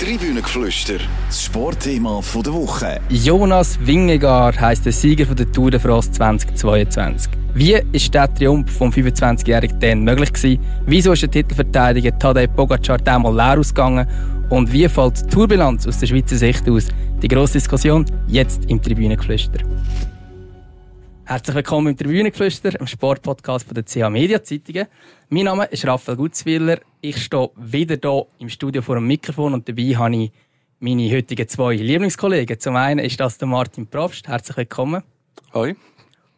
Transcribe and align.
Tribünengeflüster, 0.00 0.98
das 1.28 1.44
Sportthema 1.44 2.20
der 2.44 2.52
Woche. 2.52 3.00
Jonas 3.10 3.78
Wingegaard 3.80 4.60
heisst 4.60 4.84
der 4.84 4.92
Sieger 4.92 5.32
der 5.32 5.50
Tour 5.52 5.70
de 5.70 5.78
France 5.78 6.10
2022. 6.10 7.30
Wie 7.54 7.80
ist 7.92 8.12
der 8.12 8.34
Triumph 8.34 8.72
vom 8.76 8.90
25-jährigen 8.90 9.78
Dan 9.78 10.02
möglich 10.02 10.32
gewesen? 10.32 10.60
Wieso 10.86 11.12
ist 11.12 11.22
der 11.22 11.30
Titelverteidiger 11.30 12.18
Tadej 12.18 12.48
Pogacar 12.48 12.98
damals 12.98 13.36
leer 13.36 13.60
ausgegangen? 13.60 14.08
Und 14.50 14.72
wie 14.72 14.88
fällt 14.88 15.20
die 15.20 15.26
Tourbilanz 15.28 15.86
aus 15.86 15.98
der 15.98 16.08
Schweizer 16.08 16.36
Sicht 16.36 16.68
aus? 16.68 16.88
Die 17.22 17.28
grosse 17.28 17.54
Diskussion 17.54 18.04
jetzt 18.26 18.64
im 18.64 18.82
Tribünengeflüster. 18.82 19.60
Herzlich 21.26 21.56
willkommen 21.56 21.86
im 21.86 21.96
Tribünengeflüster, 21.96 22.78
im 22.78 22.86
Sportpodcast 22.86 23.64
von 23.64 23.74
der 23.74 23.86
CH 23.86 24.10
Media 24.10 24.42
Zeitungen. 24.42 24.86
Mein 25.30 25.44
Name 25.44 25.64
ist 25.64 25.86
Raphael 25.86 26.18
Gutzwiller. 26.18 26.80
Ich 27.00 27.24
stehe 27.24 27.50
wieder 27.56 27.96
hier 27.96 28.26
im 28.40 28.50
Studio 28.50 28.82
vor 28.82 28.96
dem 28.96 29.06
Mikrofon 29.06 29.54
und 29.54 29.66
dabei 29.66 29.96
habe 29.96 30.16
ich 30.16 30.32
meine 30.80 31.10
heutigen 31.10 31.48
zwei 31.48 31.76
Lieblingskollegen. 31.76 32.60
Zum 32.60 32.76
einen 32.76 32.98
ist 33.02 33.18
das 33.18 33.38
der 33.38 33.48
Martin 33.48 33.86
Probst. 33.86 34.28
Herzlich 34.28 34.58
willkommen. 34.58 35.02
Hoi. 35.54 35.74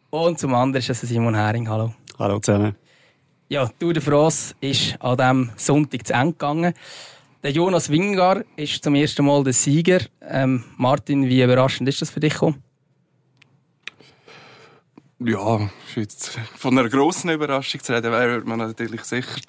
Und 0.09 0.39
zum 0.39 0.53
anderen 0.55 0.79
ist 0.79 0.89
das 0.89 1.01
Simon 1.01 1.35
Hering. 1.35 1.67
Hallo. 1.67 1.93
Hallo 2.17 2.39
zusammen. 2.39 2.73
Ja, 3.49 3.69
Tour 3.77 3.91
de 3.91 4.01
France 4.01 4.55
ist 4.61 4.95
an 5.01 5.17
diesem 5.17 5.49
Sonntag 5.57 6.07
zu 6.07 6.13
Ende 6.13 6.31
gegangen. 6.31 6.73
Der 7.43 7.51
Jonas 7.51 7.89
Wingar 7.89 8.45
ist 8.55 8.81
zum 8.81 8.95
ersten 8.95 9.25
Mal 9.25 9.43
der 9.43 9.51
Sieger. 9.51 9.99
Ähm, 10.21 10.63
Martin, 10.77 11.27
wie 11.27 11.43
überraschend 11.43 11.89
ist 11.89 12.01
das 12.01 12.09
für 12.09 12.21
dich 12.21 12.33
gekommen? 12.33 12.63
Ja, 15.19 15.67
jetzt 15.95 16.37
von 16.55 16.77
einer 16.77 16.89
grossen 16.89 17.31
Überraschung 17.31 17.81
zu 17.81 17.91
reden, 17.91 18.11
wäre 18.11 18.41
man 18.41 18.59
natürlich 18.59 19.03
sicher 19.03 19.41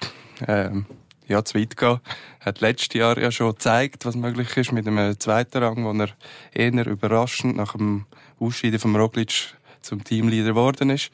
ähm, 0.47 0.87
ja, 1.27 1.45
zu 1.45 1.59
weit 1.59 1.77
gehen. 1.77 1.99
Hat 2.39 2.59
letztes 2.59 2.99
Jahr 2.99 3.19
ja 3.19 3.31
schon 3.31 3.51
gezeigt, 3.51 4.03
was 4.03 4.15
möglich 4.15 4.57
ist 4.57 4.71
mit 4.71 4.87
einem 4.87 5.19
zweiten 5.19 5.61
Rang, 5.61 5.85
wo 5.85 5.91
er 5.91 6.09
eher 6.53 6.87
überraschend 6.87 7.55
nach 7.55 7.73
dem 7.73 8.07
Ausscheiden 8.39 8.79
von 8.79 8.95
Roglic 8.95 9.53
zum 9.81 10.03
Teamleader 10.03 10.49
geworden 10.49 10.89
ist. 10.89 11.11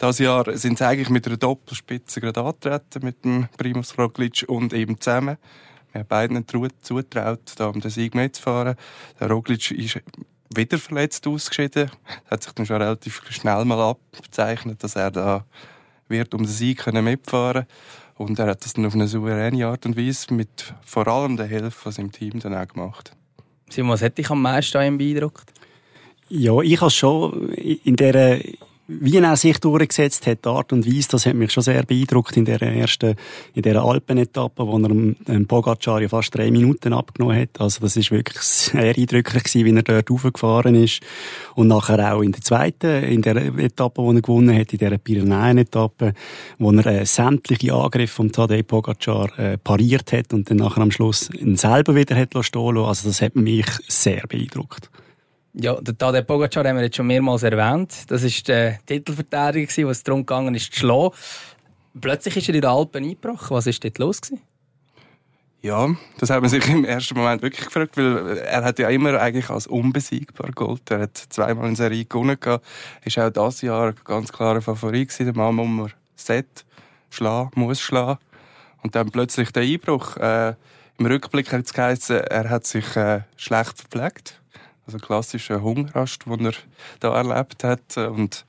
Dieses 0.00 0.20
Jahr 0.20 0.56
sind 0.56 0.78
sie 0.78 0.86
eigentlich 0.86 1.10
mit 1.10 1.26
einer 1.26 1.36
Doppelspitze 1.36 2.22
gerade 2.22 2.40
angetreten, 2.40 3.04
mit 3.04 3.24
dem 3.26 3.48
Primus 3.58 3.98
Roglic 3.98 4.42
und 4.48 4.72
eben 4.72 4.98
zusammen. 4.98 5.36
Wir 5.92 6.00
haben 6.00 6.08
beiden 6.08 6.46
zutraut, 6.80 7.52
da 7.56 7.66
um 7.66 7.80
den 7.80 7.90
Sieg 7.90 8.14
mitzufahren. 8.14 8.76
Der 9.20 9.30
Roglic 9.30 9.70
ist 9.70 10.00
wieder 10.54 10.78
verletzt 10.78 11.26
ausgeschieden. 11.26 11.90
Das 12.24 12.30
hat 12.30 12.42
sich 12.44 12.52
dann 12.52 12.66
schon 12.66 12.82
relativ 12.82 13.22
schnell 13.30 13.64
mal 13.64 13.80
abgezeichnet, 13.80 14.82
dass 14.82 14.96
er 14.96 15.10
da 15.10 15.44
wird 16.08 16.34
um 16.34 16.42
den 16.42 16.48
Sieg 16.48 16.78
können 16.78 17.04
mitfahren 17.04 17.66
und 18.16 18.38
er 18.38 18.48
hat 18.48 18.64
das 18.64 18.72
dann 18.72 18.86
auf 18.86 18.94
eine 18.94 19.06
souveräne 19.06 19.66
Art 19.66 19.86
und 19.86 19.96
Weise 19.96 20.32
mit 20.34 20.74
vor 20.84 21.06
allem 21.06 21.36
der 21.36 21.46
Hilfe 21.46 21.70
von 21.70 21.92
seinem 21.92 22.12
Team 22.12 22.40
dann 22.40 22.54
auch 22.54 22.66
gemacht. 22.66 23.12
Simon, 23.70 23.92
was 23.92 24.02
hat 24.02 24.18
dich 24.18 24.30
am 24.30 24.42
meisten 24.42 24.98
beeindruckt? 24.98 25.52
Ja, 26.28 26.60
ich 26.60 26.80
habe 26.80 26.90
schon 26.90 27.50
in 27.52 27.96
dieser 27.96 28.38
wie 28.88 29.18
er 29.18 29.36
sich 29.36 29.58
durchgesetzt 29.58 30.26
hat, 30.26 30.46
die 30.46 30.48
Art 30.48 30.72
und 30.72 30.86
Weise, 30.86 31.08
das 31.10 31.26
hat 31.26 31.34
mich 31.34 31.52
schon 31.52 31.62
sehr 31.62 31.82
beeindruckt 31.82 32.38
in 32.38 32.46
der 32.46 32.62
ersten, 32.62 33.16
in 33.54 33.62
der 33.62 33.82
Alpenetappe, 33.82 34.66
wo 34.66 34.78
er 34.78 34.88
dem 34.88 35.46
Pogacar 35.46 36.00
ja 36.00 36.08
fast 36.08 36.34
drei 36.34 36.50
Minuten 36.50 36.94
abgenommen 36.94 37.38
hat. 37.38 37.60
Also 37.60 37.80
das 37.80 37.96
ist 37.96 38.10
wirklich 38.10 38.40
sehr 38.40 38.96
eindrücklich 38.96 39.44
gewesen, 39.44 39.64
wie 39.66 39.76
er 39.76 39.82
dort 39.82 40.10
raufgefahren 40.10 40.74
ist. 40.74 41.00
Und 41.54 41.68
nachher 41.68 42.14
auch 42.14 42.22
in 42.22 42.32
der 42.32 42.40
zweiten, 42.40 43.04
in 43.04 43.20
der 43.20 43.36
Etappe, 43.36 44.00
die 44.02 44.16
er 44.16 44.22
gewonnen 44.22 44.58
hat, 44.58 44.72
in 44.72 44.78
der 44.78 44.96
Pyrenäen-Etappe, 44.96 46.14
wo 46.58 46.72
er 46.72 46.86
äh, 46.86 47.04
sämtliche 47.04 47.74
Angriffe 47.74 48.14
von 48.14 48.32
Tadej 48.32 48.62
Pogacar 48.62 49.38
äh, 49.38 49.58
pariert 49.58 50.12
hat 50.12 50.32
und 50.32 50.50
dann 50.50 50.56
nachher 50.56 50.80
am 50.80 50.90
Schluss 50.90 51.28
ihn 51.34 51.56
selber 51.56 51.94
wieder 51.94 52.16
hat 52.16 52.34
stehen. 52.40 52.78
Also 52.78 53.08
das 53.08 53.20
hat 53.20 53.36
mich 53.36 53.66
sehr 53.86 54.26
beeindruckt. 54.26 54.90
Ja, 55.60 55.74
der 55.80 55.98
Tadej 55.98 56.22
Pogacar 56.22 56.64
haben 56.64 56.76
wir 56.76 56.84
jetzt 56.84 56.96
schon 56.96 57.08
mehrmals 57.08 57.42
erwähnt. 57.42 57.92
Das 58.06 58.22
war 58.22 58.30
der 58.46 58.78
Titelverteidiger, 58.86 59.86
wo 59.86 59.90
es 59.90 60.04
darum 60.04 60.24
ging, 60.24 60.56
zu 60.56 60.72
schlagen. 60.72 61.10
Plötzlich 62.00 62.36
ist 62.36 62.48
er 62.48 62.54
in 62.54 62.60
den 62.60 62.70
Alpen 62.70 63.04
eingebrochen. 63.04 63.56
Was 63.56 63.66
war 63.66 63.72
dort 63.72 63.98
los? 63.98 64.20
Ja, 65.60 65.88
das 66.18 66.30
hat 66.30 66.40
man 66.42 66.48
sich 66.48 66.68
im 66.68 66.84
ersten 66.84 67.18
Moment 67.18 67.42
wirklich 67.42 67.64
gefragt, 67.64 67.96
weil 67.96 68.38
er 68.38 68.62
hat 68.62 68.78
ja 68.78 68.88
immer 68.88 69.20
eigentlich 69.20 69.50
als 69.50 69.66
unbesiegbar 69.66 70.52
Gold. 70.52 70.88
Er 70.92 71.00
hat 71.00 71.16
zweimal 71.16 71.68
in 71.68 71.74
Serie 71.74 72.04
gewonnen 72.04 72.38
ist 73.04 73.18
auch 73.18 73.30
dieses 73.30 73.62
Jahr 73.62 73.94
ganz 74.04 74.32
klarer 74.32 74.62
Favorit 74.62 75.08
gewesen. 75.08 75.24
Der 75.24 75.36
Mann 75.36 75.56
man 75.56 75.92
set 76.14 76.64
schlagen, 77.10 77.50
muss 77.56 77.80
schlagen. 77.80 78.20
Und 78.84 78.94
dann 78.94 79.10
plötzlich 79.10 79.50
der 79.50 79.64
Einbruch. 79.64 80.16
Äh, 80.18 80.54
Im 80.98 81.06
Rückblick 81.06 81.52
hat 81.52 81.64
es 81.64 81.72
geheißen, 81.72 82.18
er 82.18 82.48
hat 82.48 82.64
sich 82.64 82.94
äh, 82.94 83.22
schlecht 83.36 83.76
verpflegt 83.78 84.37
also 84.88 84.98
klassischer 84.98 85.62
Hungerast, 85.62 86.24
den 86.26 86.46
er 86.46 86.54
da 87.00 87.14
erlebt 87.14 87.62
hat. 87.62 87.96
Und 87.96 88.46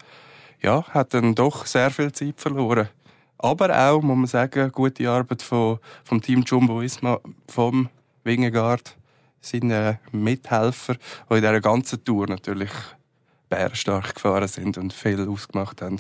ja, 0.62 0.84
hat 0.90 1.14
dann 1.14 1.36
doch 1.36 1.66
sehr 1.66 1.92
viel 1.92 2.12
Zeit 2.12 2.40
verloren. 2.40 2.90
Aber 3.38 3.78
auch, 3.78 4.02
muss 4.02 4.18
man 4.18 4.28
sagen, 4.28 4.72
gute 4.72 5.10
Arbeit 5.10 5.42
von, 5.42 5.80
vom 6.04 6.22
Team 6.22 6.44
Jumbo 6.46 6.82
Isma, 6.82 7.20
vom 7.48 7.90
Wingegaard, 8.24 8.96
seinen 9.42 10.00
Mithelfer, 10.12 10.96
die 11.30 11.36
in 11.36 11.42
dieser 11.42 11.62
ganzen 11.62 12.04
Tour 12.04 12.28
natürlich 12.28 12.72
bärenstark 13.48 14.16
gefahren 14.16 14.48
sind 14.48 14.78
und 14.78 14.94
viel 14.94 15.28
ausgemacht 15.28 15.82
haben. 15.82 15.98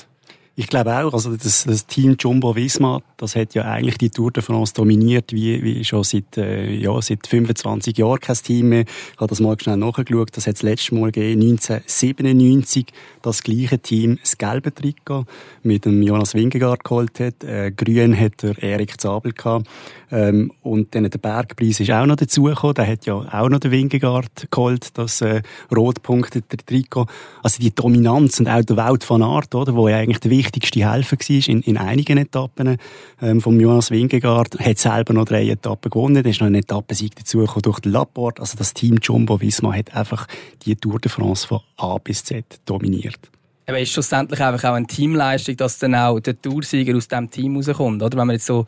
Ich 0.59 0.67
glaube 0.67 0.93
auch, 0.93 1.13
also 1.13 1.37
das, 1.37 1.63
das 1.63 1.85
Team 1.85 2.17
Jumbo 2.19 2.53
Visma, 2.53 3.01
das 3.15 3.37
hat 3.37 3.53
ja 3.53 3.63
eigentlich 3.63 3.97
die 3.97 4.09
Tour 4.09 4.29
de 4.29 4.43
France 4.43 4.73
dominiert, 4.73 5.31
wie, 5.31 5.63
wie 5.63 5.85
schon 5.85 6.03
seit, 6.03 6.35
äh, 6.35 6.69
ja, 6.73 7.01
seit 7.01 7.27
25 7.27 7.97
Jahren 7.97 8.19
kein 8.19 8.35
Team 8.35 8.67
mehr. 8.67 8.81
Ich 8.81 9.19
habe 9.21 9.29
das 9.29 9.39
mal 9.39 9.55
schnell 9.57 9.77
nachgeschaut, 9.77 10.35
das 10.35 10.47
hat 10.47 10.55
das 10.55 10.63
letzte 10.63 10.95
Mal 10.95 11.13
gegeben, 11.13 11.43
1997, 11.43 12.87
das 13.21 13.41
gleiche 13.41 13.79
Team, 13.79 14.19
das 14.21 14.37
gelbe 14.37 14.75
Trikot, 14.75 15.27
mit 15.63 15.85
dem 15.85 16.03
Jonas 16.03 16.33
Wingegaard 16.35 16.83
geholt 16.83 17.21
hat, 17.21 17.41
äh, 17.45 17.71
grün 17.71 18.19
hat 18.19 18.43
der 18.43 18.61
Erik 18.61 18.99
Zabel 18.99 19.31
gehabt, 19.31 19.65
ähm, 20.11 20.51
und 20.61 20.95
dann 20.95 21.09
der 21.09 21.19
Bergpreis 21.19 21.79
ist 21.79 21.91
auch 21.91 22.05
noch 22.05 22.15
dazugekommen, 22.15 22.73
der 22.73 22.87
hat 22.87 23.05
ja 23.05 23.15
auch 23.15 23.49
noch 23.49 23.59
den 23.59 23.71
Wingegaard 23.71 24.49
geholt, 24.49 24.97
das 24.97 25.21
äh, 25.21 25.41
rotpunktete 25.75 26.57
Trikot. 26.57 27.05
Also 27.43 27.61
die 27.61 27.73
Dominanz 27.73 28.39
und 28.39 28.47
auch 28.47 28.63
der 28.63 28.77
Welt 28.77 29.03
von 29.03 29.21
Art, 29.21 29.53
oder, 29.53 29.75
wo 29.75 29.87
ja 29.87 29.97
eigentlich 29.97 30.19
der 30.19 30.31
wichtigste 30.49 30.91
Helfer 30.91 31.17
war 31.17 31.47
in, 31.47 31.61
in 31.61 31.77
einigen 31.77 32.17
Etappen 32.17 32.77
ähm, 33.21 33.39
vom 33.39 33.59
Jonas 33.59 33.91
Wingegaard. 33.91 34.59
Hat 34.59 34.79
selber 34.79 35.13
noch 35.13 35.25
drei 35.25 35.47
Etappen 35.47 35.91
gewonnen. 35.91 36.23
Da 36.23 36.29
ist 36.29 36.41
noch 36.41 36.47
ein 36.47 36.55
Etappensieg 36.55 37.15
dazugekommen 37.15 37.61
durch 37.61 37.79
den 37.79 37.91
Laporte. 37.91 38.41
Also 38.41 38.57
das 38.57 38.73
Team 38.73 38.97
Jumbo 39.01 39.39
Visma 39.39 39.73
hat 39.73 39.95
einfach 39.95 40.27
die 40.65 40.75
Tour 40.75 40.99
de 40.99 41.11
France 41.11 41.47
von 41.47 41.59
A 41.77 41.97
bis 41.99 42.23
Z 42.23 42.45
dominiert. 42.65 43.19
Aber 43.67 43.79
ist 43.79 43.91
schlussendlich 43.91 44.41
einfach 44.41 44.71
auch 44.71 44.73
eine 44.73 44.87
Teamleistung, 44.87 45.55
dass 45.57 45.77
dann 45.77 45.93
auch 45.93 46.19
der 46.19 46.41
Toursieger 46.41 46.97
aus 46.97 47.07
diesem 47.07 47.29
Team 47.29 47.55
rauskommt, 47.55 48.01
oder? 48.01 48.17
Wenn 48.17 48.25
man 48.25 48.33
jetzt 48.35 48.47
so 48.47 48.65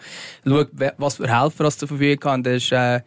schaut, 0.48 0.69
was 0.98 1.16
für 1.16 1.28
Helfer 1.28 1.66
es 1.66 1.80
zur 1.80 1.88
Verfügung 1.88 2.31
hat, 2.31 2.46
dann 2.46 2.53
ist 2.53 2.72
äh, 2.72 3.02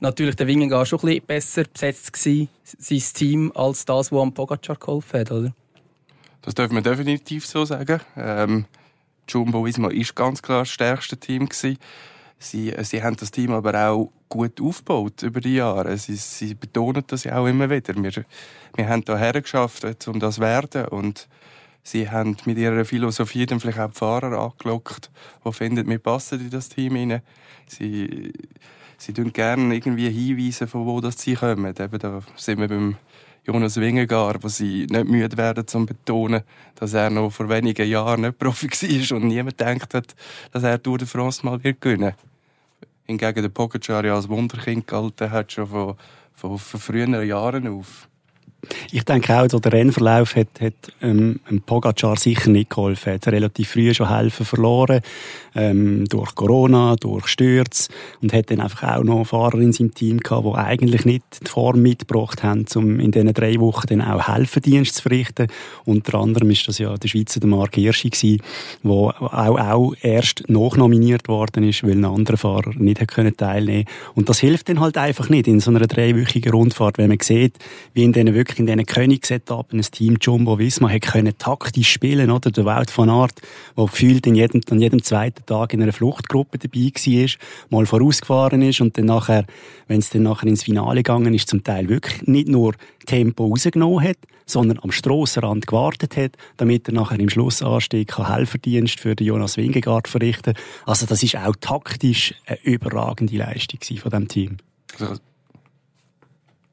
natürlich 0.00 0.36
der 0.36 0.46
Wingegaard 0.46 0.86
schon 0.86 0.98
ein 0.98 1.06
bisschen 1.06 1.26
besser 1.26 1.64
besetzt 1.64 2.12
gewesen, 2.12 2.48
sein 2.62 3.02
Team, 3.14 3.52
als 3.54 3.86
das, 3.86 4.12
was 4.12 4.20
am 4.20 4.34
Pogacar 4.34 4.76
geholfen 4.76 5.20
hat, 5.20 5.32
oder? 5.32 5.54
Das 6.48 6.54
dürfen 6.54 6.76
wir 6.76 6.80
definitiv 6.80 7.44
so 7.44 7.66
sagen. 7.66 8.00
Ähm, 8.16 8.64
Jumbo 9.28 9.66
Visma 9.66 9.90
ist 9.90 10.16
ganz 10.16 10.40
klar 10.40 10.60
das 10.60 10.70
stärkste 10.70 11.18
Team 11.18 11.46
gewesen. 11.46 11.76
Sie, 12.38 12.72
sie 12.84 13.02
haben 13.02 13.16
das 13.16 13.30
Team 13.30 13.52
aber 13.52 13.90
auch 13.90 14.10
gut 14.30 14.58
aufgebaut 14.58 15.22
über 15.22 15.42
die 15.42 15.56
Jahre. 15.56 15.98
Sie, 15.98 16.16
sie 16.16 16.54
betonen 16.54 17.04
das 17.06 17.24
ja 17.24 17.36
auch 17.36 17.46
immer 17.46 17.68
wieder. 17.68 17.94
Wir, 18.02 18.24
wir 18.76 18.88
haben 18.88 19.02
hierher 19.04 19.42
geschafft, 19.42 20.08
um 20.08 20.20
das 20.20 20.36
zu 20.36 20.40
werden. 20.40 20.86
Und 20.86 21.28
sie 21.82 22.08
haben 22.08 22.38
mit 22.46 22.56
ihrer 22.56 22.86
Philosophie 22.86 23.44
dann 23.44 23.60
vielleicht 23.60 23.80
auch 23.80 23.90
die 23.90 23.98
Fahrer 23.98 24.38
angelockt, 24.38 25.10
die 25.44 25.52
finden, 25.52 25.86
wir 25.86 25.98
passen 25.98 26.40
in 26.40 26.48
das 26.48 26.70
Team 26.70 26.96
rein. 26.96 27.20
Sie, 27.66 28.32
sie 28.96 29.12
tun 29.12 29.34
gerne 29.34 29.74
irgendwie 29.74 30.08
hinweisen, 30.08 30.66
von 30.66 30.86
wo 30.86 31.02
das 31.02 31.20
sie 31.20 31.34
kommen. 31.34 31.74
Eben 31.78 31.98
da 31.98 32.22
sind 32.36 32.58
wir 32.58 32.68
beim 32.68 32.96
Jonas 33.48 33.80
Wingegaard, 33.80 34.44
wo 34.44 34.48
sie 34.48 34.86
nicht 34.90 35.08
müde 35.08 35.38
werden 35.38 35.66
zu 35.66 35.86
betonen, 35.86 36.42
dass 36.74 36.92
er 36.92 37.08
noch 37.08 37.30
vor 37.30 37.48
wenigen 37.48 37.88
Jahren 37.88 38.20
nicht 38.20 38.38
Profi 38.38 38.68
war 38.70 39.16
und 39.16 39.28
niemand 39.28 39.56
gedacht 39.56 39.94
hat, 39.94 40.14
dass 40.52 40.64
er 40.64 40.82
Tour 40.82 40.98
de 40.98 41.06
France 41.06 41.46
mal 41.46 41.64
wird 41.64 41.80
gewinnen. 41.80 42.12
Hingegen 43.04 43.40
der 43.40 43.48
Pogacar 43.48 44.04
ja 44.04 44.16
als 44.16 44.28
Wunderkind 44.28 44.86
gehalten 44.86 45.30
hat, 45.30 45.50
schon 45.50 45.66
von, 45.66 45.96
von, 46.34 46.58
von 46.58 46.78
früheren 46.78 47.26
Jahren 47.26 47.66
auf. 47.68 48.10
Ich 48.90 49.04
denke 49.04 49.38
auch, 49.38 49.46
der 49.46 49.72
Rennverlauf 49.72 50.34
hat, 50.34 50.48
hat 50.60 50.74
ähm, 51.00 51.40
Pogacar 51.64 52.16
sicher 52.16 52.50
nicht 52.50 52.70
geholfen. 52.70 53.10
Er 53.10 53.14
hat 53.14 53.28
relativ 53.28 53.70
früh 53.70 53.94
schon 53.94 54.14
Helfen 54.14 54.44
verloren, 54.44 55.00
ähm, 55.54 56.06
durch 56.06 56.34
Corona, 56.34 56.96
durch 56.96 57.28
Stürze 57.28 57.88
und 58.20 58.32
hat 58.32 58.50
dann 58.50 58.60
einfach 58.60 58.96
auch 58.96 59.04
noch 59.04 59.24
Fahrer 59.24 59.58
in 59.58 59.72
seinem 59.72 59.94
Team 59.94 60.18
gehabt, 60.18 60.44
die 60.44 60.54
eigentlich 60.54 61.04
nicht 61.04 61.24
die 61.44 61.50
Form 61.50 61.82
mitgebracht 61.82 62.42
haben, 62.42 62.66
um 62.74 62.98
in 62.98 63.12
diesen 63.12 63.32
drei 63.32 63.58
Wochen 63.60 63.86
dann 63.86 64.02
auch 64.02 64.26
Helferdienst 64.26 64.96
zu 64.96 65.02
verrichten. 65.02 65.46
Unter 65.84 66.18
anderem 66.18 66.50
ist 66.50 66.66
das 66.66 66.78
ja 66.78 66.96
der 66.96 67.08
Schweizer 67.08 67.40
der 67.40 67.48
Marc 67.48 67.76
Hirschi 67.76 68.10
gewesen, 68.10 68.42
der 68.82 68.90
auch, 68.90 69.58
auch 69.58 69.94
erst 70.02 70.48
nachnominiert 70.48 71.28
worden 71.28 71.62
ist, 71.62 71.84
weil 71.84 71.92
ein 71.92 72.04
anderer 72.04 72.36
Fahrer 72.36 72.72
nicht 72.74 73.00
hat 73.00 73.08
können 73.08 73.36
teilnehmen 73.36 73.84
Und 74.14 74.28
das 74.28 74.40
hilft 74.40 74.68
dann 74.68 74.80
halt 74.80 74.96
einfach 74.98 75.28
nicht 75.28 75.46
in 75.46 75.60
so 75.60 75.70
einer 75.70 75.86
dreiwöchigen 75.86 76.52
Rundfahrt, 76.52 76.98
wenn 76.98 77.08
man 77.08 77.18
sieht, 77.20 77.56
wie 77.94 78.04
in 78.04 78.12
diesen 78.12 78.34
wirklich 78.34 78.47
in 78.56 78.66
diesen 78.66 78.86
Königsetappen 78.86 79.78
ein 79.78 79.82
Team 79.82 80.16
Jumbo 80.20 80.58
Visma 80.58 80.88
hat 80.88 81.02
können 81.02 81.36
taktisch 81.36 81.90
spielen, 81.90 82.30
oder? 82.30 82.50
Der 82.50 82.64
Welt 82.64 82.90
von 82.90 83.10
Art, 83.10 83.40
der 83.76 83.84
gefühlt 83.86 84.26
in 84.26 84.34
jedem, 84.34 84.60
an 84.70 84.80
jedem 84.80 85.02
zweiten 85.02 85.44
Tag 85.46 85.72
in 85.72 85.82
einer 85.82 85.92
Fluchtgruppe 85.92 86.58
dabei 86.58 86.92
war, 86.92 87.28
mal 87.70 87.86
vorausgefahren 87.86 88.62
ist 88.62 88.80
und 88.80 88.96
dann 88.96 89.06
nachher, 89.06 89.44
wenn 89.86 89.98
es 89.98 90.10
dann 90.10 90.22
nachher 90.22 90.46
ins 90.46 90.64
Finale 90.64 91.02
gegangen 91.02 91.34
ist, 91.34 91.48
zum 91.48 91.64
Teil 91.64 91.88
wirklich 91.88 92.22
nicht 92.26 92.48
nur 92.48 92.74
Tempo 93.06 93.46
rausgenommen 93.46 94.02
hat, 94.02 94.18
sondern 94.46 94.78
am 94.82 94.92
Strassenrand 94.92 95.66
gewartet 95.66 96.16
hat, 96.16 96.32
damit 96.56 96.88
er 96.88 96.94
nachher 96.94 97.20
im 97.20 97.28
Schlussanstieg 97.28 98.16
Helferdienst 98.18 99.00
für 99.00 99.14
Jonas 99.20 99.56
Wingegaard 99.56 100.08
verrichten 100.08 100.54
Also 100.86 101.06
das 101.06 101.22
ist 101.22 101.36
auch 101.36 101.54
taktisch 101.60 102.34
eine 102.46 102.58
überragende 102.62 103.36
Leistung 103.36 103.80
von 103.98 104.10
dem 104.10 104.28
Team. 104.28 104.56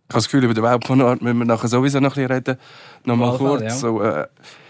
Ich 0.07 0.13
habe 0.13 0.19
das 0.19 0.25
Gefühl, 0.25 0.43
über 0.43 0.53
den 0.53 0.63
Weltkonort 0.63 1.21
müssen 1.21 1.39
wir 1.39 1.45
nachher 1.45 1.67
sowieso 1.67 1.99
noch 1.99 2.15
ein 2.15 2.27
bisschen 2.27 2.31
reden. 2.31 2.57
Nochmal 3.05 3.37
kurz. 3.37 3.63
Ja. 3.63 3.69
So, 3.71 4.01
äh, 4.01 4.27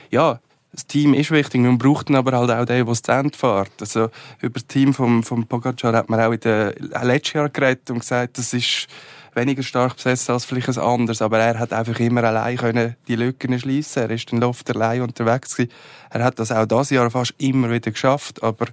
ja, 0.09 0.39
das 0.71 0.87
Team 0.87 1.13
ist 1.13 1.31
wichtig, 1.31 1.61
man 1.61 1.77
braucht 1.77 2.09
aber 2.11 2.37
halt 2.37 2.51
auch 2.51 2.65
den, 2.65 2.85
der 2.85 2.85
das 2.85 3.01
Ende 3.01 3.37
fährt. 3.37 3.71
Also, 3.79 4.09
über 4.41 4.53
das 4.53 4.67
Team 4.67 4.93
vom, 4.93 5.23
vom 5.23 5.45
Pogacar 5.45 5.93
hat 5.93 6.09
man 6.09 6.19
auch 6.19 6.31
in 6.31 6.39
den 6.39 6.73
letzten 7.03 7.37
Jahren 7.37 7.53
geredet 7.53 7.89
und 7.89 7.99
gesagt, 7.99 8.37
das 8.37 8.53
ist 8.53 8.87
weniger 9.33 9.63
stark 9.63 9.95
besetzt 9.95 10.29
als 10.29 10.45
vielleicht 10.45 10.69
ein 10.69 10.77
anderes, 10.79 11.21
aber 11.21 11.39
er 11.39 11.59
hat 11.59 11.73
einfach 11.73 11.99
immer 11.99 12.23
allein 12.23 12.57
können 12.57 12.95
die 13.07 13.15
Lücken 13.15 13.57
schließen. 13.59 14.03
Er 14.03 14.11
ist 14.11 14.31
den 14.31 14.39
Luft 14.39 14.69
allein 14.73 15.01
unterwegs 15.01 15.55
gewesen. 15.55 15.71
Er 16.09 16.23
hat 16.23 16.39
das 16.39 16.51
auch 16.51 16.65
dieses 16.65 16.89
Jahr 16.91 17.11
fast 17.11 17.33
immer 17.37 17.69
wieder 17.69 17.91
geschafft, 17.91 18.41
aber 18.41 18.67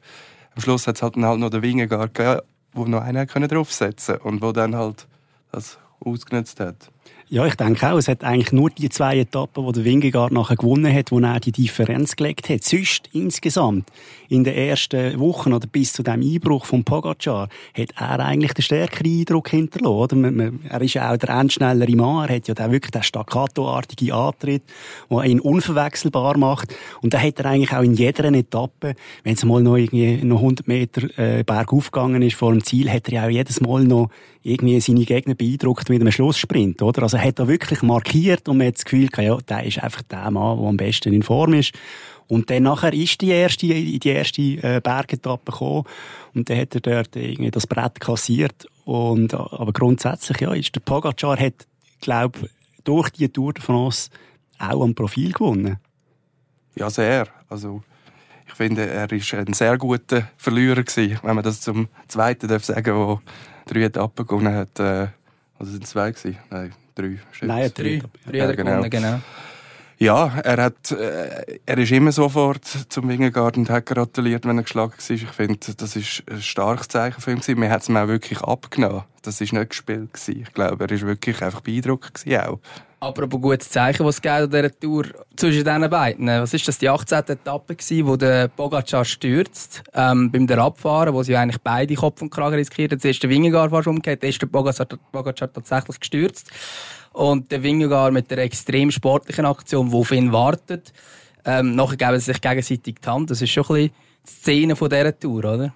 am 0.54 0.62
Schluss 0.62 0.86
hat 0.86 0.96
es 0.96 1.02
halt, 1.02 1.16
halt 1.16 1.38
noch 1.40 1.50
den 1.50 1.62
Wingegaard 1.62 2.14
gegeben, 2.14 2.40
wo 2.72 2.84
noch 2.84 3.02
einer 3.02 3.26
draufsetzen 3.26 4.18
konnte 4.18 4.28
und 4.28 4.42
wo 4.42 4.52
dann 4.52 4.76
halt 4.76 5.06
das 5.50 5.78
ausgenutzt 6.04 6.60
hat. 6.60 6.90
Ja, 7.32 7.46
ich 7.46 7.54
denke 7.54 7.90
auch. 7.90 7.96
Es 7.96 8.08
hat 8.08 8.24
eigentlich 8.24 8.52
nur 8.52 8.68
die 8.68 8.90
zwei 8.90 9.18
Etappen, 9.18 9.64
wo 9.64 9.72
der 9.72 9.84
Wingegaard 9.84 10.32
nachher 10.32 10.56
gewonnen 10.56 10.94
hat, 10.94 11.10
wo 11.12 11.18
er 11.18 11.40
die 11.40 11.50
Differenz 11.50 12.14
gelegt 12.14 12.50
hat. 12.50 12.62
Sonst 12.62 13.08
insgesamt 13.14 13.88
in 14.28 14.44
den 14.44 14.54
ersten 14.54 15.18
Wochen 15.18 15.54
oder 15.54 15.66
bis 15.66 15.94
zu 15.94 16.02
dem 16.02 16.20
Einbruch 16.20 16.66
von 16.66 16.84
Pogacar 16.84 17.48
hat 17.72 17.88
er 17.96 18.20
eigentlich 18.20 18.52
den 18.52 18.62
stärkeren 18.62 19.10
Eindruck 19.10 19.48
hinterlassen. 19.48 20.60
Er 20.68 20.82
ist 20.82 20.92
ja 20.92 21.10
auch 21.10 21.16
der 21.16 21.30
endschnellere 21.30 21.96
Mann. 21.96 22.28
Er 22.28 22.36
hat 22.36 22.48
ja 22.48 22.70
wirklich 22.70 22.90
den 22.90 23.02
staccatoartigen 23.02 24.12
Antritt, 24.12 24.64
der 25.10 25.24
ihn 25.24 25.40
unverwechselbar 25.40 26.36
macht. 26.36 26.74
Und 27.00 27.14
da 27.14 27.18
hat 27.18 27.38
er 27.38 27.46
eigentlich 27.46 27.72
auch 27.72 27.82
in 27.82 27.94
jeder 27.94 28.24
Etappe, 28.24 28.94
wenn 29.24 29.34
es 29.34 29.44
mal 29.46 29.62
noch 29.62 29.76
irgendwie 29.76 30.22
noch 30.22 30.40
100 30.40 30.68
Meter 30.68 31.18
äh, 31.18 31.44
bergauf 31.44 31.90
gegangen 31.90 32.20
ist 32.20 32.36
vor 32.36 32.52
dem 32.52 32.62
Ziel, 32.62 32.90
hat 32.90 33.08
er 33.08 33.14
ja 33.14 33.24
auch 33.24 33.30
jedes 33.30 33.62
Mal 33.62 33.84
noch 33.84 34.10
irgendwie 34.42 34.80
seine 34.80 35.04
Gegner 35.04 35.34
beeindruckt 35.34 35.88
mit 35.88 36.00
einem 36.00 36.12
Schlusssprint, 36.12 36.82
oder? 36.82 37.02
Also 37.02 37.18
hat 37.18 37.38
er 37.38 37.48
wirklich 37.48 37.82
markiert 37.82 38.48
und 38.48 38.58
man 38.58 38.68
hat 38.68 38.76
das 38.76 38.84
Gefühl, 38.84 39.08
ja, 39.18 39.36
der 39.36 39.64
ist 39.64 39.82
einfach 39.82 40.02
der 40.02 40.30
Mann, 40.30 40.58
der 40.58 40.68
am 40.68 40.76
besten 40.76 41.12
in 41.12 41.22
Form 41.22 41.54
ist. 41.54 41.72
Und 42.28 42.48
dann 42.50 42.62
nachher 42.62 42.92
ist 42.92 43.20
die 43.20 43.28
erste, 43.28 43.66
die 43.66 44.00
erste 44.08 44.42
äh, 44.42 44.80
Bergetappe 44.82 45.52
gekommen 45.52 45.84
und 46.34 46.48
dann 46.48 46.58
hat 46.58 46.74
er 46.74 46.80
dort 46.80 47.14
irgendwie 47.16 47.50
das 47.50 47.66
Brett 47.66 48.00
kassiert. 48.00 48.66
Und, 48.84 49.34
aber 49.34 49.72
grundsätzlich, 49.72 50.40
ja, 50.40 50.52
ist 50.54 50.74
der 50.74 50.80
Pogacar 50.80 51.38
hat, 51.38 51.66
glaube 52.00 52.48
durch 52.84 53.10
die 53.10 53.28
Tour 53.28 53.52
de 53.52 53.62
France 53.62 54.10
auch 54.58 54.82
am 54.82 54.94
Profil 54.94 55.32
gewonnen. 55.32 55.78
Ja, 56.74 56.90
sehr. 56.90 57.28
Also, 57.48 57.82
ich 58.46 58.54
finde, 58.54 58.88
er 58.88 59.10
ist 59.12 59.34
ein 59.34 59.52
sehr 59.52 59.76
guter 59.78 60.28
Verlierer 60.36 60.82
gewesen, 60.82 61.18
wenn 61.22 61.34
man 61.34 61.44
das 61.44 61.60
zum 61.60 61.88
Zweiten 62.08 62.48
darf 62.48 62.64
sagen, 62.64 63.20
drei 63.66 63.82
Etappen 63.82 64.26
gewonnen 64.26 64.54
hat. 64.54 64.78
Äh, 64.78 65.08
oder 65.58 65.70
sind 65.70 65.84
es 65.84 65.90
zwei 65.90 66.10
gewesen? 66.10 66.38
Nein, 66.50 66.72
drei. 66.94 67.18
Nein, 67.40 67.70
drei. 67.74 68.02
Drei 68.26 68.36
ja, 68.36 68.52
genau. 68.52 68.70
gewonnen, 68.70 68.90
genau. 68.90 69.20
Ja, 70.02 70.36
er 70.42 70.64
hat, 70.64 70.90
äh, 70.90 71.60
er 71.64 71.78
ist 71.78 71.92
immer 71.92 72.10
sofort 72.10 72.64
zum 72.64 73.08
Wingegaard 73.08 73.56
und 73.56 73.70
hat 73.70 73.86
gratuliert, 73.86 74.44
wenn 74.44 74.56
er 74.56 74.64
geschlagen 74.64 74.94
war. 74.98 75.10
Ich 75.14 75.28
finde, 75.28 75.74
das 75.76 75.94
ist 75.94 76.24
ein 76.28 76.42
starkes 76.42 76.88
Zeichen 76.88 77.20
für 77.20 77.30
ihn 77.30 77.38
gewesen. 77.38 77.60
Mir 77.60 77.70
hat 77.70 77.82
es 77.82 77.88
mir 77.88 78.02
auch 78.02 78.08
wirklich 78.08 78.40
abgenommen. 78.40 79.04
Das 79.22 79.40
ist 79.40 79.52
nicht 79.52 79.70
gespielt 79.70 80.12
gewesen. 80.12 80.42
Ich 80.42 80.52
glaube, 80.54 80.84
er 80.84 80.90
ist 80.90 81.06
wirklich 81.06 81.40
einfach 81.40 81.60
beeindruckt 81.60 82.14
gewesen 82.14 82.40
auch. 82.40 82.58
Apropos 83.02 83.40
gutes 83.40 83.68
Zeichen, 83.68 84.06
was 84.06 84.20
es 84.22 84.30
an 84.30 84.48
dieser 84.48 84.70
Tour 84.78 85.06
zwischen 85.34 85.64
diesen 85.64 85.90
beiden. 85.90 86.28
Was 86.28 86.54
ist 86.54 86.68
das, 86.68 86.78
die 86.78 86.88
18. 86.88 87.18
Etappe 87.30 87.74
gewesen, 87.74 88.06
wo 88.06 88.14
der 88.14 88.46
Pogacar 88.46 89.04
stürzt, 89.04 89.82
ähm, 89.92 90.30
beim 90.30 90.46
der 90.46 90.58
Abfahren, 90.58 91.12
wo 91.12 91.24
sie 91.24 91.36
eigentlich 91.36 91.60
beide 91.60 91.96
Kopf 91.96 92.22
und 92.22 92.30
Kragen 92.30 92.54
riskieren. 92.54 93.00
Zuerst 93.00 93.20
der 93.24 93.28
Wingegaard 93.28 93.72
fast 93.72 93.88
umgekehrt, 93.88 94.22
dann 94.22 94.30
ist 94.30 94.40
der 94.40 94.46
Pogacar, 94.46 94.86
Pogacar 95.10 95.52
tatsächlich 95.52 95.98
gestürzt. 95.98 96.52
Und 97.12 97.50
der 97.50 97.64
Wingegaard 97.64 98.12
mit 98.12 98.30
der 98.30 98.38
extrem 98.38 98.92
sportlichen 98.92 99.46
Aktion, 99.46 99.90
die 99.90 99.96
auf 99.96 100.12
ihn 100.12 100.30
wartet. 100.30 100.92
Ähm, 101.44 101.74
nachher 101.74 101.96
geben 101.96 102.20
sie 102.20 102.26
sich 102.26 102.40
gegenseitig 102.40 103.00
die 103.04 103.10
Hand. 103.10 103.32
Das 103.32 103.42
ist 103.42 103.50
schon 103.50 103.64
ein 103.64 103.74
bisschen 103.74 103.90
die 104.24 104.30
Szene 104.30 104.76
von 104.76 104.88
dieser 104.88 105.18
Tour, 105.18 105.44
oder? 105.44 105.74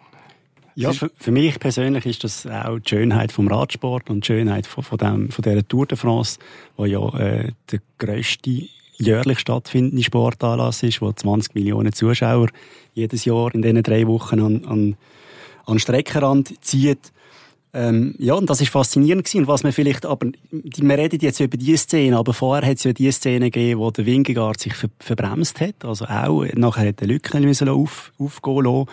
Ja, 0.76 0.92
für, 0.92 1.10
für, 1.16 1.32
mich 1.32 1.58
persönlich 1.58 2.04
ist 2.04 2.22
das 2.22 2.46
auch 2.46 2.78
die 2.78 2.88
Schönheit 2.90 3.32
vom 3.32 3.48
Radsport 3.48 4.10
und 4.10 4.20
die 4.20 4.26
Schönheit 4.26 4.66
von, 4.66 4.84
von, 4.84 4.98
dem, 4.98 5.30
von 5.30 5.42
dieser 5.42 5.66
Tour 5.66 5.86
de 5.86 5.96
France, 5.96 6.38
wo 6.76 6.84
ja 6.84 7.00
äh, 7.18 7.52
der 7.70 7.80
grösste 7.96 8.68
jährlich 8.98 9.38
stattfindende 9.38 10.04
Sportanlass 10.04 10.82
ist, 10.82 11.00
wo 11.00 11.10
20 11.10 11.54
Millionen 11.54 11.94
Zuschauer 11.94 12.48
jedes 12.92 13.24
Jahr 13.24 13.54
in 13.54 13.62
diesen 13.62 13.82
drei 13.82 14.06
Wochen 14.06 14.38
an, 14.40 14.64
an, 14.66 14.96
an 15.64 15.78
Streckenrand 15.78 16.62
zieht. 16.62 17.10
Ähm, 17.72 18.14
ja, 18.18 18.34
und 18.34 18.48
das 18.48 18.60
ist 18.60 18.70
faszinierend 18.70 19.24
gewesen. 19.24 19.40
Und 19.40 19.48
was 19.48 19.62
man 19.62 19.72
vielleicht, 19.72 20.04
aber, 20.06 20.28
wir 20.50 20.98
reden 20.98 21.20
jetzt 21.20 21.40
über 21.40 21.56
diese 21.56 21.78
Szene, 21.78 22.16
aber 22.16 22.32
vorher 22.32 22.68
hat 22.68 22.78
es 22.78 22.84
ja 22.84 22.92
die 22.92 23.10
Szene 23.10 23.50
gegeben, 23.50 23.80
wo 23.80 23.90
der 23.90 24.06
Wingegaard 24.06 24.60
sich 24.60 24.74
ver 24.74 24.88
verbremst 24.98 25.60
hat. 25.60 25.84
Also 25.84 26.06
auch, 26.06 26.44
nachher 26.54 26.88
hat 26.88 27.00
der 27.00 27.08
Lücke 27.08 27.38
auf, 27.70 28.12
aufgehen 28.18 28.64
lassen. 28.64 28.86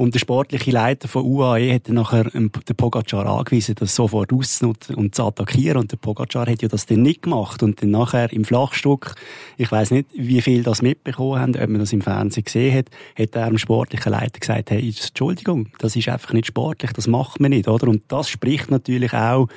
Und 0.00 0.14
der 0.14 0.18
sportliche 0.18 0.70
Leiter 0.70 1.08
von 1.08 1.26
UAE 1.26 1.74
hat 1.74 1.86
dann 1.86 1.96
nachher 1.96 2.24
den 2.24 2.50
Pogacar 2.50 3.26
angewiesen, 3.26 3.74
das 3.74 3.94
sofort 3.94 4.32
auszunutzen 4.32 4.94
und 4.94 5.14
zu 5.14 5.26
attackieren. 5.26 5.76
Und 5.76 5.92
der 5.92 5.98
Pogacar 5.98 6.46
hat 6.46 6.62
ja 6.62 6.68
das 6.68 6.86
dann 6.86 7.02
nicht 7.02 7.20
gemacht. 7.20 7.62
Und 7.62 7.82
dann 7.82 7.90
nachher 7.90 8.32
im 8.32 8.46
Flachstück, 8.46 9.14
ich 9.58 9.70
weiß 9.70 9.90
nicht, 9.90 10.08
wie 10.14 10.40
viel 10.40 10.62
das 10.62 10.80
mitbekommen 10.80 11.38
haben, 11.38 11.54
ob 11.54 11.68
man 11.68 11.80
das 11.80 11.92
im 11.92 12.00
Fernsehen 12.00 12.44
gesehen 12.44 12.78
hat, 12.78 12.86
hat 13.14 13.36
er 13.36 13.48
dem 13.48 13.58
sportlichen 13.58 14.10
Leiter 14.10 14.40
gesagt, 14.40 14.70
hey, 14.70 14.86
Entschuldigung, 14.86 15.68
das 15.80 15.94
ist 15.96 16.08
einfach 16.08 16.32
nicht 16.32 16.46
sportlich, 16.46 16.92
das 16.94 17.06
macht 17.06 17.38
man 17.38 17.50
nicht, 17.50 17.68
oder? 17.68 17.86
Und 17.86 18.04
das 18.08 18.30
spricht 18.30 18.70
natürlich 18.70 19.12
auch 19.12 19.48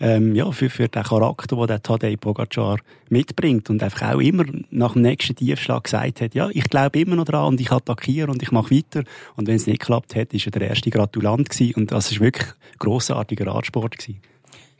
ähm, 0.00 0.34
ja, 0.34 0.50
für, 0.50 0.70
für 0.70 0.88
den 0.88 1.02
Charakter, 1.02 1.56
den 1.56 1.66
der 1.66 1.82
Tadej 1.82 2.16
Pogacar 2.16 2.78
mitbringt 3.08 3.70
und 3.70 3.82
einfach 3.82 4.14
auch 4.14 4.20
immer 4.20 4.44
nach 4.70 4.92
dem 4.92 5.02
nächsten 5.02 5.36
Tiefschlag 5.36 5.84
gesagt 5.84 6.20
hat, 6.20 6.34
ja, 6.34 6.48
ich 6.52 6.64
glaube 6.64 6.98
immer 6.98 7.16
noch 7.16 7.24
dran 7.24 7.48
und 7.48 7.60
ich 7.60 7.70
attackiere 7.70 8.30
und 8.30 8.42
ich 8.42 8.52
mache 8.52 8.74
weiter. 8.74 9.04
Und 9.36 9.48
wenn 9.48 9.56
es 9.56 9.66
nicht 9.66 9.80
geklappt 9.80 10.14
hat, 10.16 10.32
ist 10.32 10.46
er 10.46 10.52
der 10.52 10.68
erste 10.68 10.90
Gratulant 10.90 11.48
gewesen 11.48 11.74
und 11.76 11.92
das 11.92 12.10
ist 12.10 12.20
wirklich 12.20 12.48
ein 12.48 12.78
grossartiger 12.78 13.46
Radsport 13.46 13.98
gewesen. 13.98 14.20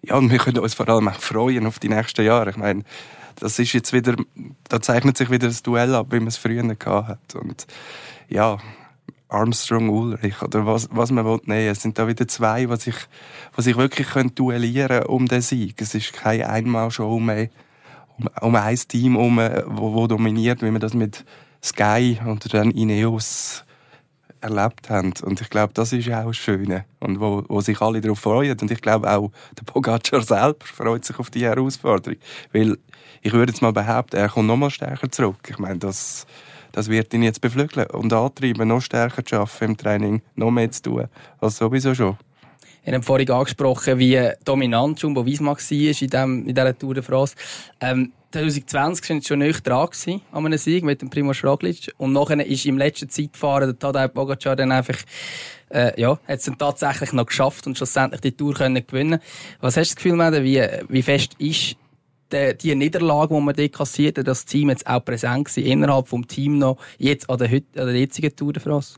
Ja, 0.03 0.17
und 0.17 0.31
wir 0.31 0.39
können 0.39 0.59
uns 0.59 0.75
vor 0.75 0.89
allem 0.89 1.09
auch 1.09 1.21
freuen 1.21 1.67
auf 1.67 1.79
die 1.79 1.89
nächsten 1.89 2.25
Jahre. 2.25 2.51
Ich 2.51 2.57
meine, 2.57 2.83
das 3.37 3.59
ist 3.59 3.73
jetzt 3.73 3.93
wieder, 3.93 4.17
da 4.69 4.81
zeichnet 4.81 5.17
sich 5.17 5.31
wieder 5.31 5.49
das 5.49 5.63
Duell 5.63 5.95
ab, 5.95 6.09
wie 6.11 6.19
man 6.19 6.29
es 6.29 6.37
früher 6.37 6.63
gehabt 6.63 7.09
hat. 7.09 7.35
Und 7.35 7.67
ja, 8.29 8.59
Armstrong 9.35 9.89
Ulrich 9.89 10.41
oder 10.43 10.65
was, 10.65 10.89
was 10.93 11.11
man 11.11 11.25
will 11.25 11.41
nehmen. 11.45 11.71
Es 11.71 11.83
sind 11.83 11.99
da 11.99 12.07
wieder 12.07 12.27
zwei, 12.29 12.67
die 12.67 12.77
sich, 12.77 12.97
die 13.57 13.63
sich 13.63 13.77
wirklich 13.77 14.09
können 14.09 14.35
duellieren 14.35 15.07
um 15.07 15.27
den 15.27 15.43
Sieg. 15.43 15.81
Es 15.81 15.95
ist 15.95 16.13
keine 16.13 16.49
Einmalshow 16.49 17.19
mehr 17.19 17.49
um, 18.17 18.29
um 18.41 18.55
ein 18.55 18.77
Team 18.77 19.17
um, 19.17 19.39
wo, 19.67 19.95
wo 19.95 20.07
dominiert, 20.07 20.63
wie 20.63 20.71
wir 20.71 20.79
das 20.79 20.95
mit 20.95 21.25
Sky 21.63 22.19
und 22.25 22.53
dann 22.55 22.71
Ineos 22.71 23.65
erlebt 24.41 24.91
haben. 24.91 25.13
Und 25.23 25.41
ich 25.41 25.51
glaube, 25.51 25.73
das 25.73 25.93
ist 25.93 26.09
auch 26.11 26.27
das 26.27 26.37
Schöne. 26.37 26.85
Und 27.01 27.19
wo, 27.19 27.43
wo 27.49 27.61
sich 27.61 27.81
alle 27.81 28.01
darauf 28.01 28.21
freuen. 28.21 28.57
Und 28.61 28.71
ich 28.71 28.81
glaube 28.81 29.11
auch, 29.11 29.33
der 29.59 29.65
Pogacar 29.65 30.23
selber 30.23 30.65
freut 30.65 31.05
sich 31.05 31.19
auf 31.19 31.31
die 31.31 31.45
Herausforderung. 31.45 32.19
Weil, 32.53 32.77
ich 33.23 33.33
würde 33.33 33.53
jetzt 33.53 33.63
mal 33.63 33.73
behaupten, 33.73 34.17
er 34.17 34.29
kommt 34.29 34.47
noch 34.47 34.57
mal 34.57 34.71
stärker 34.71 35.11
zurück. 35.11 35.49
Ich 35.49 35.59
meine, 35.59 35.79
das, 35.79 36.27
das 36.75 36.89
wird 36.89 37.15
ihn 37.15 37.23
jetzt 37.23 37.41
beflügeln 37.41 37.89
und 37.91 38.13
antreiben, 38.13 38.69
noch 38.69 38.81
stärker 38.81 39.25
zu 39.25 39.37
arbeiten 39.37 39.65
im 39.65 39.77
Training, 39.77 40.23
noch 40.35 40.51
mehr 40.51 40.71
zu 40.71 40.83
tun, 40.83 41.05
als 41.41 41.57
sowieso 41.57 41.95
schon. 41.95 42.17
Wir 42.83 42.93
haben 42.93 43.03
vorhin 43.03 43.31
angesprochen, 43.31 43.99
wie 43.99 44.31
dominant 44.45 45.01
Jumbo 45.01 45.25
Visma 45.25 45.53
war 45.53 46.03
in, 46.03 46.11
dem, 46.11 46.49
in 46.49 46.55
dieser 46.55 46.79
Tour 46.79 46.95
de 46.95 47.03
France. 47.03 47.35
Ähm, 47.81 48.13
2020 48.33 49.09
waren 49.09 49.23
schon 49.23 49.39
nicht 49.39 49.67
dran 49.67 49.89
an 50.33 50.47
einem 50.47 50.59
Sieg 50.59 50.83
mit 50.83 51.01
dem 51.01 51.09
Primoz 51.09 51.45
Roglic. 51.45 51.93
Und 51.97 52.13
nachher 52.13 52.45
ist 52.45 52.67
im 52.67 52.77
letzten 52.77 53.09
Zeitfahren 53.09 53.69
der 53.69 53.79
Tadej 53.79 54.09
Pogacar 54.09 54.57
dann 54.57 54.73
einfach, 54.73 54.99
äh, 55.71 55.99
ja, 55.99 56.19
hat 56.27 56.41
es 56.41 56.45
dann 56.45 56.59
tatsächlich 56.59 57.13
noch 57.13 57.27
geschafft 57.27 57.67
und 57.67 57.77
schlussendlich 57.77 58.21
die 58.21 58.33
Tour 58.33 58.53
können 58.55 58.85
gewinnen. 58.85 59.21
Was 59.61 59.77
hast 59.77 59.93
du 59.93 59.95
das 59.95 59.97
Gefühl, 59.97 60.45
wie, 60.45 60.67
wie 60.89 61.03
fest 61.03 61.35
ist 61.39 61.77
die, 62.35 62.57
die 62.59 62.75
Niederlage, 62.75 63.35
die 63.35 63.41
man 63.41 63.55
dort 63.55 63.73
kassiert 63.73 64.19
hat, 64.19 64.29
das 64.29 64.45
Team 64.45 64.69
jetzt 64.69 64.87
auch 64.87 65.05
präsent 65.05 65.57
war, 65.57 65.65
innerhalb 65.65 66.11
des 66.11 66.27
Teams 66.29 66.59
noch, 66.59 66.79
jetzt 66.99 67.29
an 67.31 67.39
der, 67.39 67.51
an 67.51 67.63
der 67.75 67.99
jetzigen 67.99 68.35
Tour 68.35 68.53
de 68.53 68.63
France? 68.63 68.97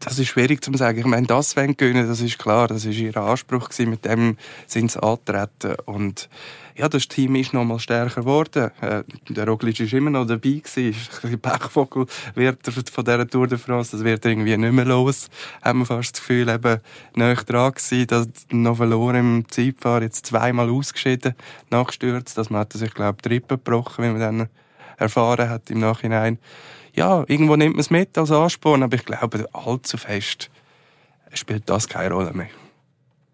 Das 0.00 0.18
ist 0.18 0.28
schwierig 0.28 0.62
zu 0.62 0.72
sagen. 0.76 0.98
Ich 0.98 1.06
meine, 1.06 1.26
das 1.26 1.56
wollen 1.56 1.76
gewinnen, 1.76 2.06
das 2.06 2.20
ist 2.20 2.38
klar. 2.38 2.68
Das 2.68 2.86
war 2.86 2.92
ihr 2.92 3.16
Anspruch 3.16 3.70
gewesen. 3.70 3.90
Mit 3.90 4.04
dem 4.04 4.36
sind 4.66 4.90
sie 4.90 5.02
angetreten. 5.02 5.74
Und, 5.84 6.28
ja, 6.74 6.88
das 6.88 7.08
Team 7.08 7.34
ist 7.36 7.54
noch 7.54 7.64
mal 7.64 7.78
stärker 7.78 8.20
geworden. 8.20 8.70
Äh, 8.80 9.04
der 9.28 9.46
Roglic 9.46 9.80
ist 9.80 9.92
immer 9.92 10.10
noch 10.10 10.26
dabei 10.26 10.60
gewesen. 10.62 10.86
Ein 10.86 11.20
bisschen 11.22 11.40
Pechvogel 11.40 12.06
wird 12.34 12.66
er 12.66 12.72
von 12.72 13.04
dieser 13.04 13.28
Tour 13.28 13.46
de 13.46 13.58
France. 13.58 13.96
Das 13.96 14.04
wird 14.04 14.24
irgendwie 14.24 14.56
nicht 14.56 14.72
mehr 14.72 14.84
los. 14.84 15.28
Haben 15.62 15.80
wir 15.80 15.86
fast 15.86 16.14
das 16.14 16.20
Gefühl, 16.20 16.48
eben, 16.48 16.80
näher 17.14 17.34
dran 17.36 17.72
gewesen, 17.72 18.06
dass 18.06 18.28
noch 18.50 18.76
verloren 18.76 19.16
im 19.16 19.48
Zeitfahren. 19.48 20.02
Jetzt 20.02 20.26
zweimal 20.26 20.68
ausgeschieden, 20.68 21.34
nachgestürzt. 21.70 22.36
Das 22.36 22.50
hat 22.50 22.74
er 22.74 22.78
sich, 22.78 22.92
glaube 22.92 23.18
ich, 23.18 23.28
Trippen 23.28 23.56
gebrochen, 23.56 24.04
wie 24.04 24.08
man 24.08 24.20
dann 24.20 24.48
erfahren 24.98 25.48
hat 25.48 25.70
im 25.70 25.80
Nachhinein 25.80 26.38
ja, 26.96 27.24
irgendwo 27.28 27.56
nimmt 27.56 27.74
man 27.74 27.80
es 27.80 27.90
mit 27.90 28.16
als 28.16 28.30
Ansporn, 28.30 28.82
aber 28.82 28.96
ich 28.96 29.04
glaube, 29.04 29.46
allzu 29.52 29.96
fest 29.98 30.50
spielt 31.32 31.68
das 31.68 31.88
keine 31.88 32.14
Rolle 32.14 32.32
mehr. 32.32 32.48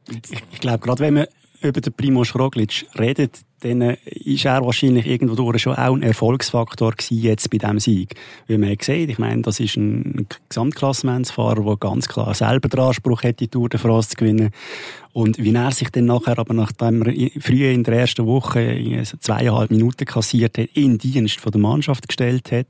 Ich, 0.08 0.42
ich 0.50 0.60
glaube, 0.60 0.80
gerade 0.80 1.00
wenn 1.00 1.14
man 1.14 1.26
über 1.62 1.80
den 1.80 1.92
Primoz 1.92 2.34
Roglic 2.34 2.86
redet, 2.98 3.40
dann 3.60 3.80
ist 4.04 4.44
er 4.44 4.64
wahrscheinlich 4.64 5.06
irgendwo 5.06 5.34
durch 5.34 5.62
schon 5.62 5.76
auch 5.76 5.94
ein 5.94 6.02
Erfolgsfaktor 6.02 6.92
gewesen 6.92 7.22
jetzt 7.22 7.50
bei 7.50 7.58
diesem 7.58 7.78
Sieg. 7.78 8.16
Wie 8.46 8.58
man 8.58 8.76
sieht, 8.80 9.10
ich 9.10 9.18
meine, 9.18 9.42
das 9.42 9.60
ist 9.60 9.76
ein 9.76 10.26
Gesamtklassementsfahrer, 10.48 11.62
der 11.62 11.76
ganz 11.76 12.08
klar 12.08 12.34
selber 12.34 12.68
den 12.68 12.80
Anspruch 12.80 13.22
hat, 13.22 13.40
die 13.40 13.48
Tour 13.48 13.68
de 13.68 13.78
France 13.78 14.10
zu 14.10 14.16
gewinnen. 14.16 14.50
Und 15.12 15.38
wie 15.38 15.54
er 15.54 15.70
sich 15.70 15.90
dann 15.90 16.06
nachher, 16.06 16.38
aber 16.38 16.54
nachdem 16.54 17.02
er 17.02 17.30
früher 17.40 17.70
in 17.70 17.84
der 17.84 18.00
ersten 18.00 18.26
Woche 18.26 19.04
zweieinhalb 19.20 19.70
Minuten 19.70 20.06
kassiert 20.06 20.58
hat, 20.58 20.70
in 20.74 20.98
Dienst 20.98 21.40
von 21.40 21.52
der 21.52 21.60
Mannschaft 21.60 22.08
gestellt 22.08 22.50
hat, 22.50 22.66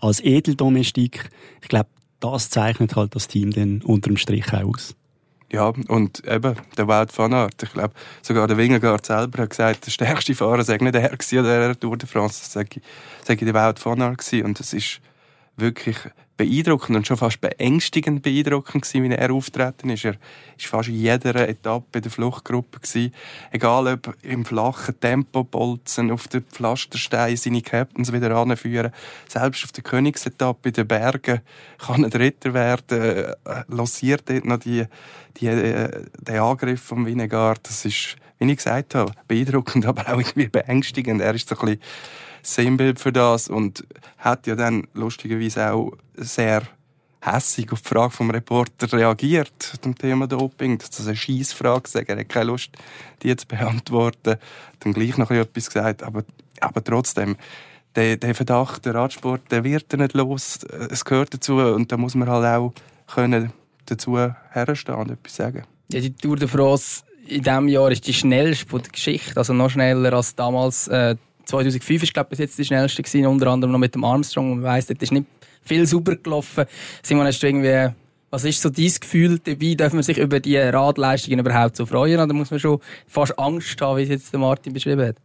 als 0.00 0.20
Edeldomestik, 0.20 1.30
ich 1.62 1.68
glaube, 1.68 1.88
das 2.20 2.50
zeichnet 2.50 2.96
halt 2.96 3.14
das 3.14 3.28
Team 3.28 3.50
dann 3.50 3.82
unterm 3.82 4.16
Strich 4.16 4.52
aus. 4.52 4.94
Ja, 5.52 5.72
und 5.88 6.26
eben, 6.26 6.56
der 6.76 6.88
Wout 6.88 7.16
van 7.16 7.32
Aert. 7.32 7.62
Ich 7.62 7.72
glaube, 7.72 7.94
sogar 8.20 8.48
der 8.48 8.56
Wingegaard 8.56 9.06
selber 9.06 9.42
hat 9.42 9.50
gesagt, 9.50 9.86
der 9.86 9.90
stärkste 9.92 10.34
Fahrer 10.34 10.64
sei 10.64 10.76
nicht 10.78 10.94
er 10.94 11.08
gewesen, 11.08 11.44
der 11.44 11.78
Tour 11.78 11.96
de 11.96 12.08
France, 12.08 12.50
sei, 12.50 12.66
sei 13.24 13.36
der 13.36 13.54
Wout 13.54 13.80
van 13.84 14.02
Aert 14.02 14.18
gewesen. 14.18 14.44
Und 14.44 14.58
das 14.58 14.72
ist 14.72 15.00
wirklich 15.56 15.96
beeindruckend 16.36 16.96
und 16.96 17.06
schon 17.06 17.16
fast 17.16 17.40
beängstigend 17.40 18.22
beeindruckend 18.22 18.84
gewesen, 18.84 19.04
wie 19.04 19.14
er 19.14 19.32
auftreten 19.32 19.90
ist. 19.90 20.04
Er 20.04 20.12
war 20.12 20.20
fast 20.58 20.88
in 20.88 20.96
jeder 20.96 21.48
Etappe 21.48 22.00
der 22.00 22.10
Fluchtgruppe 22.10 22.80
gewesen. 22.80 23.12
Egal 23.50 23.86
ob 23.88 24.14
im 24.22 24.44
flachen 24.44 24.98
Tempobolzen, 25.00 26.10
auf 26.10 26.28
den 26.28 26.44
Pflasterstein 26.44 27.36
seine 27.36 27.62
Captains 27.62 28.12
wieder 28.12 28.36
anführen. 28.36 28.92
Selbst 29.28 29.64
auf 29.64 29.72
der 29.72 29.84
Königsetappe 29.84 30.68
in 30.68 30.74
den 30.74 30.86
Bergen 30.88 31.40
kann 31.78 32.04
er 32.04 32.10
Dritter 32.10 32.54
werden. 32.54 33.00
Äh, 33.00 33.34
lossiert 33.68 34.28
dort 34.28 34.44
noch 34.44 34.58
die, 34.58 34.84
die, 35.38 35.46
äh, 35.46 36.04
den 36.20 36.38
Angriff 36.38 36.82
vom 36.82 37.06
Winegard. 37.06 37.60
Das 37.66 37.84
ist, 37.84 38.16
wie 38.38 38.50
ich 38.50 38.56
gesagt 38.58 38.94
habe, 38.94 39.12
beeindruckend, 39.26 39.86
aber 39.86 40.12
auch 40.12 40.18
irgendwie 40.18 40.48
beängstigend. 40.48 41.20
Er 41.20 41.34
ist 41.34 41.48
so 41.48 41.56
ein 41.58 41.64
bisschen 41.64 41.80
Sinnbild 42.46 43.00
für 43.00 43.12
das 43.12 43.48
und 43.48 43.84
hat 44.18 44.46
ja 44.46 44.54
dann 44.54 44.86
lustigerweise 44.94 45.72
auch 45.72 45.92
sehr 46.14 46.62
hässig 47.20 47.72
auf 47.72 47.82
die 47.82 47.88
Frage 47.88 48.12
vom 48.12 48.30
Reporter 48.30 48.92
reagiert 48.92 49.78
zum 49.82 49.96
Thema 49.96 50.28
Doping. 50.28 50.78
Das 50.78 50.90
ist 50.90 51.08
eine 51.08 51.16
Scheissfrage, 51.16 51.88
sagen, 51.88 52.06
er 52.08 52.20
hat 52.20 52.28
keine 52.28 52.46
Lust, 52.46 52.70
die 53.22 53.34
zu 53.34 53.46
beantworten. 53.46 54.36
Dann 54.80 54.92
gleich 54.92 55.18
noch 55.18 55.30
etwas 55.30 55.66
gesagt, 55.66 56.02
aber, 56.02 56.24
aber 56.60 56.84
trotzdem, 56.84 57.36
der, 57.96 58.16
der 58.16 58.34
Verdacht, 58.34 58.84
der 58.84 58.94
Radsport, 58.94 59.50
der 59.50 59.64
wird 59.64 59.92
nicht 59.94 60.14
los. 60.14 60.60
Es 60.90 61.04
gehört 61.04 61.34
dazu 61.34 61.56
und 61.56 61.90
da 61.90 61.96
muss 61.96 62.14
man 62.14 62.28
halt 62.28 62.46
auch 62.46 62.72
können 63.12 63.52
dazu 63.86 64.18
herstehen 64.18 64.96
und 64.96 65.10
etwas 65.10 65.36
sagen. 65.36 65.64
Ja, 65.88 66.00
die 66.00 66.12
Tour 66.12 66.36
de 66.36 66.48
France 66.48 67.02
in 67.26 67.42
diesem 67.42 67.68
Jahr 67.68 67.90
ist 67.90 68.06
die 68.06 68.14
schnellste 68.14 68.66
der 68.66 68.90
Geschichte, 68.90 69.36
also 69.36 69.52
noch 69.52 69.70
schneller 69.70 70.12
als 70.12 70.34
damals 70.34 70.88
äh, 70.88 71.16
2005 71.46 72.02
ist 72.02 72.14
glaube 72.14 72.26
ich 72.26 72.30
bis 72.30 72.38
jetzt 72.40 72.58
die 72.58 72.64
schnellste 72.64 73.02
gewesen, 73.02 73.26
unter 73.26 73.48
anderem 73.48 73.72
noch 73.72 73.78
mit 73.78 73.94
dem 73.94 74.04
Armstrong. 74.04 74.50
Man 74.50 74.62
weiss, 74.62 74.86
das 74.86 74.96
ist 75.00 75.12
nicht 75.12 75.26
viel 75.62 75.86
sauber 75.86 76.16
gelaufen. 76.16 76.64
Simon, 77.02 77.26
hast 77.26 77.42
du 77.42 77.46
irgendwie, 77.46 77.94
was 78.30 78.44
ist 78.44 78.60
so 78.60 78.70
dein 78.70 78.92
Gefühl 79.00 79.38
dabei? 79.38 79.74
Darf 79.74 79.92
man 79.92 80.02
sich 80.02 80.18
über 80.18 80.40
die 80.40 80.56
Radleistungen 80.56 81.40
überhaupt 81.40 81.76
so 81.76 81.86
freuen? 81.86 82.20
Oder 82.20 82.32
muss 82.32 82.50
man 82.50 82.60
schon 82.60 82.80
fast 83.06 83.38
Angst 83.38 83.80
haben, 83.80 83.98
wie 83.98 84.02
es 84.02 84.08
jetzt 84.08 84.32
Martin 84.34 84.72
beschrieben 84.72 85.06
hat? 85.06 85.16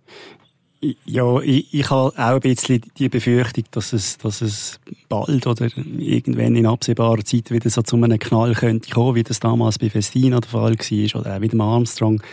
Ja, 1.05 1.39
ich, 1.41 1.71
ich 1.71 1.89
habe 1.91 2.11
auch 2.17 2.17
ein 2.17 2.39
bisschen 2.39 2.81
die 2.97 3.07
Befürchtung, 3.07 3.65
dass 3.69 3.93
es, 3.93 4.17
dass 4.17 4.41
es 4.41 4.79
bald 5.09 5.45
oder 5.45 5.67
irgendwann 5.99 6.55
in 6.55 6.65
absehbarer 6.65 7.23
Zeit 7.23 7.51
wieder 7.51 7.69
so 7.69 7.83
zu 7.83 7.97
einem 7.97 8.17
Knall 8.17 8.55
könnte 8.55 8.89
kommen, 8.89 9.13
wie 9.13 9.21
das 9.21 9.39
damals 9.39 9.77
bei 9.77 9.91
Festina 9.91 10.39
der 10.39 10.49
Fall 10.49 10.73
war 10.73 11.21
oder 11.21 11.35
auch 11.35 11.39
mit 11.39 11.53
dem 11.53 11.61
Armstrong 11.61 12.23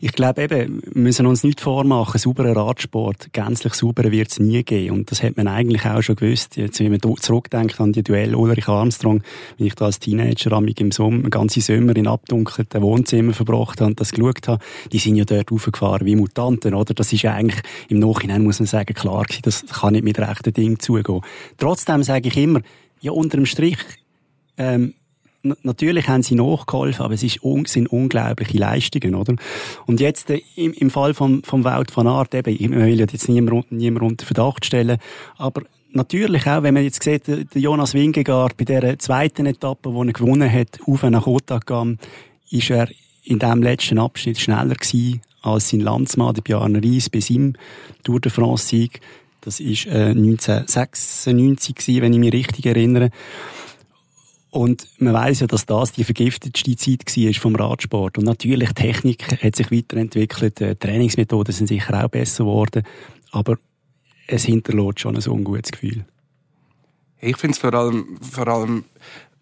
ich 0.00 0.12
glaube 0.12 0.42
eben, 0.42 0.82
wir 0.84 1.02
müssen 1.02 1.26
uns 1.26 1.42
nicht 1.42 1.60
vormachen, 1.60 2.18
sauberen 2.18 2.56
Radsport, 2.56 3.32
gänzlich 3.32 3.74
sauber 3.74 4.10
wird 4.12 4.30
es 4.30 4.38
nie 4.38 4.62
geben. 4.62 4.96
Und 4.96 5.10
das 5.10 5.22
hat 5.22 5.36
man 5.36 5.48
eigentlich 5.48 5.84
auch 5.86 6.02
schon 6.02 6.16
gewusst. 6.16 6.56
Jetzt, 6.56 6.78
wenn 6.80 6.90
man 6.90 7.00
zurückdenkt 7.00 7.80
an 7.80 7.92
die 7.92 8.02
Duell 8.02 8.34
Ulrich 8.34 8.68
Armstrong, 8.68 9.22
wenn 9.56 9.66
ich 9.66 9.74
da 9.74 9.86
als 9.86 9.98
Teenager 9.98 10.56
im 10.56 10.92
Sommer, 10.92 11.28
ganze 11.30 11.60
Sommer 11.60 11.96
in 11.96 12.06
abdunkelten 12.06 12.80
Wohnzimmer 12.82 13.32
verbracht 13.32 13.80
habe 13.80 13.90
und 13.90 14.00
das 14.00 14.12
geschaut 14.12 14.46
habe, 14.46 14.64
die 14.92 14.98
sind 14.98 15.16
ja 15.16 15.24
dort 15.24 15.50
aufgefahren 15.50 16.06
wie 16.06 16.16
Mutanten, 16.16 16.74
oder? 16.74 16.94
Das 16.94 17.12
ist 17.12 17.22
ja 17.22 17.34
eigentlich, 17.34 17.62
im 17.88 17.98
Nachhinein 17.98 18.44
muss 18.44 18.60
man 18.60 18.66
sagen, 18.66 18.94
klar 18.94 19.24
gewesen, 19.24 19.42
das 19.42 19.66
kann 19.66 19.94
nicht 19.94 20.04
mit 20.04 20.18
rechten 20.18 20.52
Dingen 20.52 20.78
zugehen. 20.78 21.22
Trotzdem 21.56 22.02
sage 22.02 22.28
ich 22.28 22.36
immer, 22.36 22.60
ja, 23.00 23.12
unterm 23.12 23.46
Strich, 23.46 23.78
ähm, 24.56 24.94
natürlich 25.42 26.08
haben 26.08 26.22
sie 26.22 26.34
nachgeholfen, 26.34 27.04
aber 27.04 27.14
es 27.14 27.22
ist 27.22 27.42
un 27.42 27.64
sind 27.64 27.88
unglaubliche 27.88 28.58
Leistungen, 28.58 29.14
oder? 29.14 29.34
Und 29.86 30.00
jetzt 30.00 30.30
äh, 30.30 30.40
im, 30.56 30.72
im 30.72 30.90
Fall 30.90 31.14
vom, 31.14 31.42
vom 31.42 31.64
Wout 31.64 31.94
van 31.94 32.06
Aert, 32.06 32.34
eben, 32.34 32.54
ich 32.54 32.70
will 32.70 32.98
jetzt 32.98 33.28
niemand, 33.28 33.70
niemand 33.70 34.04
unter 34.04 34.26
Verdacht 34.26 34.64
stellen, 34.64 34.98
aber 35.36 35.62
natürlich 35.92 36.46
auch, 36.46 36.62
wenn 36.62 36.74
man 36.74 36.84
jetzt 36.84 37.02
sieht, 37.02 37.26
der 37.26 37.46
Jonas 37.54 37.94
Wingegaard 37.94 38.56
bei 38.56 38.64
der 38.64 38.98
zweiten 38.98 39.46
Etappe, 39.46 39.92
wo 39.92 40.02
er 40.02 40.12
gewonnen 40.12 40.52
hat, 40.52 40.80
auf 40.86 41.02
nach 41.02 41.26
Otakam, 41.26 41.98
ist 42.50 42.70
er 42.70 42.88
in 43.24 43.38
dem 43.38 43.62
letzten 43.62 43.98
Abschnitt 43.98 44.38
schneller 44.38 44.74
gewesen 44.74 45.20
als 45.42 45.68
sein 45.68 45.80
Landsmann, 45.80 46.34
der 46.34 46.42
Bjarne 46.42 46.82
Ries, 46.82 47.10
bei 47.10 47.20
seinem 47.20 47.54
Tour 48.02 48.20
de 48.20 48.30
France-Sieg. 48.30 49.00
Das 49.40 49.60
ist 49.60 49.86
äh, 49.86 50.10
1996 50.10 51.74
gewesen, 51.76 52.02
wenn 52.02 52.12
ich 52.12 52.18
mich 52.18 52.32
richtig 52.32 52.66
erinnere. 52.66 53.10
Und 54.58 54.88
man 54.98 55.14
weiß 55.14 55.38
ja, 55.38 55.46
dass 55.46 55.66
das 55.66 55.92
die 55.92 56.02
vergiftetste 56.02 56.74
Zeit 56.74 57.16
war 57.16 57.32
vom 57.34 57.54
Radsport. 57.54 58.18
Und 58.18 58.24
natürlich, 58.24 58.72
Technik 58.72 59.40
hat 59.40 59.54
sich 59.54 59.70
weiterentwickelt, 59.70 60.60
äh, 60.60 60.74
Trainingsmethoden 60.74 61.54
sind 61.54 61.68
sicher 61.68 62.04
auch 62.04 62.08
besser 62.08 62.42
geworden, 62.42 62.82
aber 63.30 63.58
es 64.26 64.46
hinterlässt 64.46 64.98
schon 64.98 65.14
ein 65.14 65.28
ungutes 65.28 65.70
Gefühl. 65.70 66.04
Ich 67.20 67.36
finde 67.36 67.52
es 67.52 67.58
vor 67.58 67.72
allem, 67.72 68.18
vor 68.20 68.48
allem, 68.48 68.84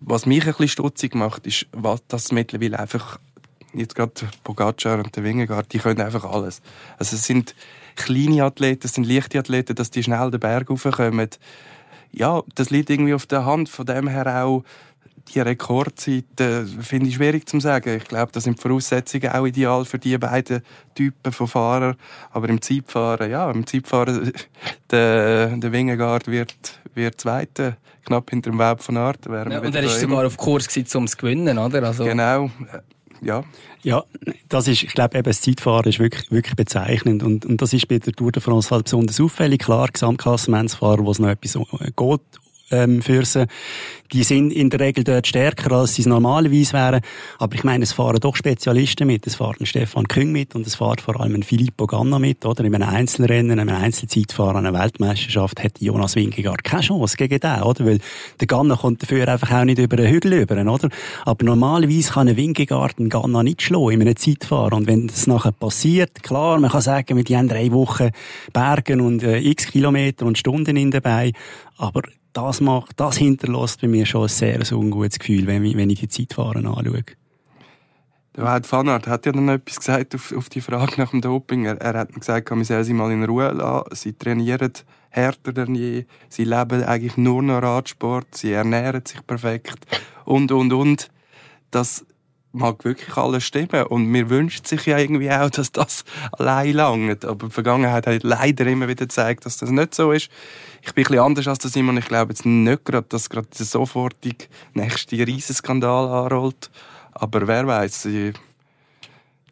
was 0.01 0.27
mich 0.27 0.43
ein 0.43 0.49
bisschen 0.49 0.69
stutzig 0.69 1.15
macht, 1.15 1.47
ist, 1.47 1.67
was 1.73 2.03
das 2.09 2.31
mittlerweile 2.31 2.79
einfach, 2.79 3.19
jetzt 3.73 3.95
gerade 3.95 4.13
Pogacar 4.45 4.99
und 4.99 5.17
der 5.17 5.25
Wingegaard, 5.25 5.73
die 5.73 5.79
können 5.79 6.03
einfach 6.03 6.27
alles. 6.27 6.61
Also 6.99 7.17
es 7.17 7.25
sind 7.25 7.55
kleine 7.95 8.45
Athleten, 8.45 8.87
es 8.87 8.93
sind 8.93 9.09
leichte 9.09 9.39
Athleten, 9.39 9.77
dass 9.77 9.91
die 9.91 10.03
schnell 10.03 10.31
den 10.31 10.41
Berg 10.41 10.69
raufkommen. 10.69 11.31
Ja, 12.13 12.43
das 12.55 12.69
liegt 12.69 12.91
irgendwie 12.91 13.15
auf 13.15 13.25
der 13.25 13.47
Hand, 13.47 13.71
von 13.71 13.87
dem 13.87 14.09
her 14.09 14.45
auch, 14.45 14.63
die 15.29 15.41
Rekordzeiten 15.41 16.67
finde 16.83 17.09
ich 17.09 17.17
schwierig 17.17 17.49
zu 17.49 17.59
sagen. 17.61 17.97
Ich 17.97 18.05
glaube, 18.05 18.33
das 18.33 18.45
sind 18.45 18.59
die 18.59 18.63
Voraussetzungen 18.63 19.31
auch 19.31 19.47
ideal 19.47 19.85
für 19.85 19.99
die 19.99 20.17
beiden 20.19 20.63
Typen 20.95 21.33
von 21.33 21.49
Fahrern. 21.49 21.97
Aber 22.31 22.49
im 22.49 22.63
Zeitfahren, 22.63 23.31
ja, 23.31 23.51
im 23.51 23.67
Zeitfahren, 23.67 24.33
der, 24.91 25.49
der 25.57 25.73
Wingegaard 25.73 26.29
wird, 26.29 26.55
wird 26.95 27.21
Zweiter, 27.21 27.77
knapp 28.05 28.31
hinter 28.31 28.51
dem 28.51 28.59
Web 28.59 28.83
von 28.83 28.97
Art. 28.97 29.27
Ja, 29.27 29.61
und 29.61 29.75
er 29.75 29.83
ist 29.83 30.01
sogar 30.01 30.27
auf 30.27 30.37
Kurs 30.37 30.69
um 30.95 31.05
es 31.05 31.13
zu 31.13 31.17
gewinnen, 31.17 31.59
oder? 31.59 31.83
Also 31.83 32.05
genau, 32.05 32.51
ja. 33.21 33.45
Ja, 33.83 34.05
das 34.49 34.69
ist, 34.69 34.83
ich 34.83 34.95
glaube, 34.95 35.19
eben 35.19 35.25
das 35.25 35.41
Zeitfahren 35.41 35.89
ist 35.89 35.99
wirklich, 35.99 36.31
wirklich 36.31 36.57
bezeichnend. 36.57 37.23
Und, 37.23 37.47
und 37.47 37.63
das 37.63 37.73
ist 37.73 37.87
bei 37.89 37.99
der 37.99 38.13
Tour 38.13 38.33
de 38.33 38.43
France 38.43 38.71
halt 38.71 38.85
besonders 38.85 39.21
auffällig. 39.21 39.61
Klar, 39.61 39.89
Gesamtklassementsfahrer, 39.93 41.05
wo 41.05 41.11
es 41.11 41.19
noch 41.19 41.29
etwas 41.29 41.55
geht, 41.55 42.21
ähm, 42.71 43.03
für 43.03 43.25
sie. 43.25 43.47
Die 44.13 44.23
sind 44.23 44.53
in 44.53 44.71
der 44.71 44.81
Regel 44.81 45.03
dort 45.03 45.27
stärker, 45.27 45.73
als 45.73 45.95
sie 45.95 46.03
es 46.03 46.07
normalerweise 46.07 46.73
wären. 46.75 47.01
Aber 47.39 47.55
ich 47.57 47.65
meine, 47.65 47.83
es 47.83 47.93
fahren 47.93 48.21
doch 48.21 48.37
Spezialisten 48.37 49.07
mit. 49.07 49.27
Es 49.27 49.35
fährt 49.35 49.61
ein 49.61 49.67
Stefan 49.67 50.07
Küng 50.07 50.31
mit 50.31 50.55
und 50.55 50.67
es 50.67 50.77
fährt 50.77 51.01
vor 51.01 51.21
allem 51.21 51.35
ein 51.35 51.43
Filippo 51.43 51.87
Ganna 51.87 52.19
mit, 52.19 52.45
oder? 52.47 52.65
In 52.65 52.75
einem 52.75 52.89
Einzelrennen, 52.89 53.53
in 53.53 53.61
einem 53.61 53.75
Einzelzeitfahren, 53.75 54.65
einer 54.65 54.79
Weltmeisterschaft 54.79 55.63
hätte 55.63 55.85
Jonas 55.85 56.15
Winkegaard 56.15 56.63
keine 56.63 56.83
Chance 56.83 57.17
gegen 57.17 57.41
den, 57.41 57.63
oder? 57.63 57.85
Weil 57.85 57.99
der 58.39 58.47
Ganna 58.47 58.77
kommt 58.77 59.03
dafür 59.03 59.27
einfach 59.27 59.51
auch 59.51 59.65
nicht 59.65 59.79
über 59.79 59.97
den 59.97 60.09
Hügel 60.09 60.35
über, 60.35 60.55
oder? 60.73 60.89
Aber 61.25 61.45
normalerweise 61.45 62.13
kann 62.13 62.29
ein 62.29 62.37
Winkegaard 62.37 62.99
einen 62.99 63.09
Ganna 63.09 63.43
nicht 63.43 63.63
schlagen 63.63 64.01
in 64.01 64.03
einem 64.03 64.17
Zeitfahren. 64.17 64.75
Und 64.75 64.87
wenn 64.87 65.09
das 65.09 65.27
nachher 65.27 65.53
passiert, 65.53 66.23
klar, 66.23 66.61
man 66.61 66.71
kann 66.71 66.81
sagen, 66.81 67.17
wir 67.17 67.39
haben 67.39 67.49
drei 67.49 67.73
Wochen 67.73 68.11
Bergen 68.53 69.01
und 69.01 69.25
äh, 69.25 69.39
x 69.39 69.67
Kilometer 69.67 70.27
und 70.27 70.39
Stunden 70.39 70.77
in 70.77 70.93
dabei, 70.93 71.33
aber 71.77 72.03
das 72.37 72.61
macht, 72.61 73.01
das 73.01 73.17
hinterlässt 73.17 73.81
bei 73.81 73.89
mir 73.89 74.05
schon 74.05 74.25
ein 74.25 74.29
sehr 74.29 74.61
ein 74.61 74.75
ungutes 74.75 75.19
Gefühl, 75.19 75.47
wenn 75.47 75.65
ich, 75.65 75.77
wenn 75.77 75.91
ich 75.91 76.01
die 76.01 76.09
Zeitfahren 76.09 76.67
anschaue. 76.67 77.05
Der 78.37 78.45
Wout 78.45 78.71
van 78.71 78.91
hat 78.91 79.25
ja 79.25 79.33
dann 79.33 79.49
etwas 79.49 79.79
gesagt 79.79 80.15
auf, 80.15 80.35
auf 80.37 80.51
die 80.51 80.61
Frage 80.61 81.01
nach 81.01 81.11
dem 81.11 81.23
Doping. 81.23 81.65
Er, 81.65 81.81
er 81.81 82.01
hat 82.01 82.13
gesagt, 82.13 82.51
man 82.51 82.65
soll 82.65 82.85
sie 82.85 82.93
mal 82.93 83.11
in 83.11 83.25
Ruhe 83.25 83.51
lassen. 83.53 83.95
Sie 83.95 84.13
trainieren 84.13 84.73
härter 85.09 85.55
denn 85.55 85.75
je. 85.75 86.05
Sie 86.29 86.45
leben 86.45 86.85
eigentlich 86.85 87.17
nur 87.17 87.43
noch 87.43 87.63
Radsport. 87.63 88.35
Sie 88.35 88.53
ernähren 88.53 89.03
sich 89.07 89.27
perfekt. 89.27 89.79
Und, 90.27 90.53
und, 90.53 90.75
und. 90.75 91.09
Das 91.71 92.05
mag 92.57 92.85
wirklich 92.85 93.17
alles 93.17 93.45
stimmen. 93.45 93.85
Und 93.85 94.07
mir 94.07 94.29
wünscht 94.31 94.67
sich 94.67 94.87
ja 94.87 94.99
irgendwie 94.99 95.31
auch, 95.31 95.51
dass 95.51 95.73
das 95.73 96.05
allein 96.33 96.73
langt. 96.73 97.25
Aber 97.25 97.47
die 97.47 97.53
Vergangenheit 97.53 98.07
hat 98.07 98.23
leider 98.23 98.67
immer 98.67 98.89
wieder 98.89 99.05
gezeigt, 99.05 99.47
dass 99.47 99.59
das 99.59 99.71
nicht 99.71 99.95
so 99.95 100.13
ist. 100.13 100.29
Ich 100.83 100.95
bin 100.95 101.05
ein 101.05 101.09
bisschen 101.09 101.25
anders 101.25 101.49
als 101.49 101.59
der 101.59 101.71
Simon. 101.71 101.99
Ich 101.99 102.07
glaube 102.07 102.33
jetzt 102.33 102.47
nicht 102.47 102.85
gerade, 102.85 103.07
dass 103.09 103.31
gerade 103.31 103.49
der 103.57 103.67
sofortige 103.67 104.47
nächste 104.75 105.27
Riesenskandal 105.27 106.09
anrollt. 106.09 106.71
Aber 107.13 107.47
wer 107.47 107.67
weiß, 107.67 108.09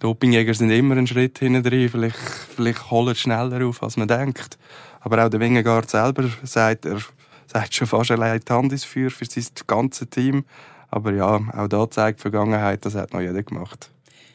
Dopingjäger 0.01 0.53
sind 0.53 0.71
immer 0.71 0.97
einen 0.97 1.07
Schritt 1.07 1.39
hinten 1.39 1.63
drin. 1.63 1.89
Vielleicht, 1.89 2.19
vielleicht 2.57 2.91
holen 2.91 3.15
sie 3.15 3.21
schneller 3.21 3.67
auf, 3.67 3.83
als 3.83 3.97
man 3.97 4.09
denkt. 4.09 4.59
Aber 5.01 5.25
auch 5.25 5.29
der 5.31 5.41
Wingegaard 5.41 5.89
selber 5.89 6.29
sagt, 6.43 6.85
er 6.85 6.99
sagt 7.47 7.75
schon 7.75 7.87
fast 7.87 8.11
allein 8.11 8.41
die 8.41 8.53
Hand 8.53 8.73
ins 8.73 8.85
Feuer 8.85 9.11
für 9.11 9.25
sein 9.25 9.45
ganzes 9.67 10.11
Team. 10.11 10.45
Aber 10.95 11.13
ja, 11.13 11.41
auch 11.53 11.67
da 11.67 11.91
zeigt 11.91 12.21
die 12.21 12.23
Vergangenheit, 12.23 12.85
das 12.85 12.95
hat 12.95 13.13
noch 13.13 13.21
jeder 13.21 13.43
gemacht. 13.43 13.91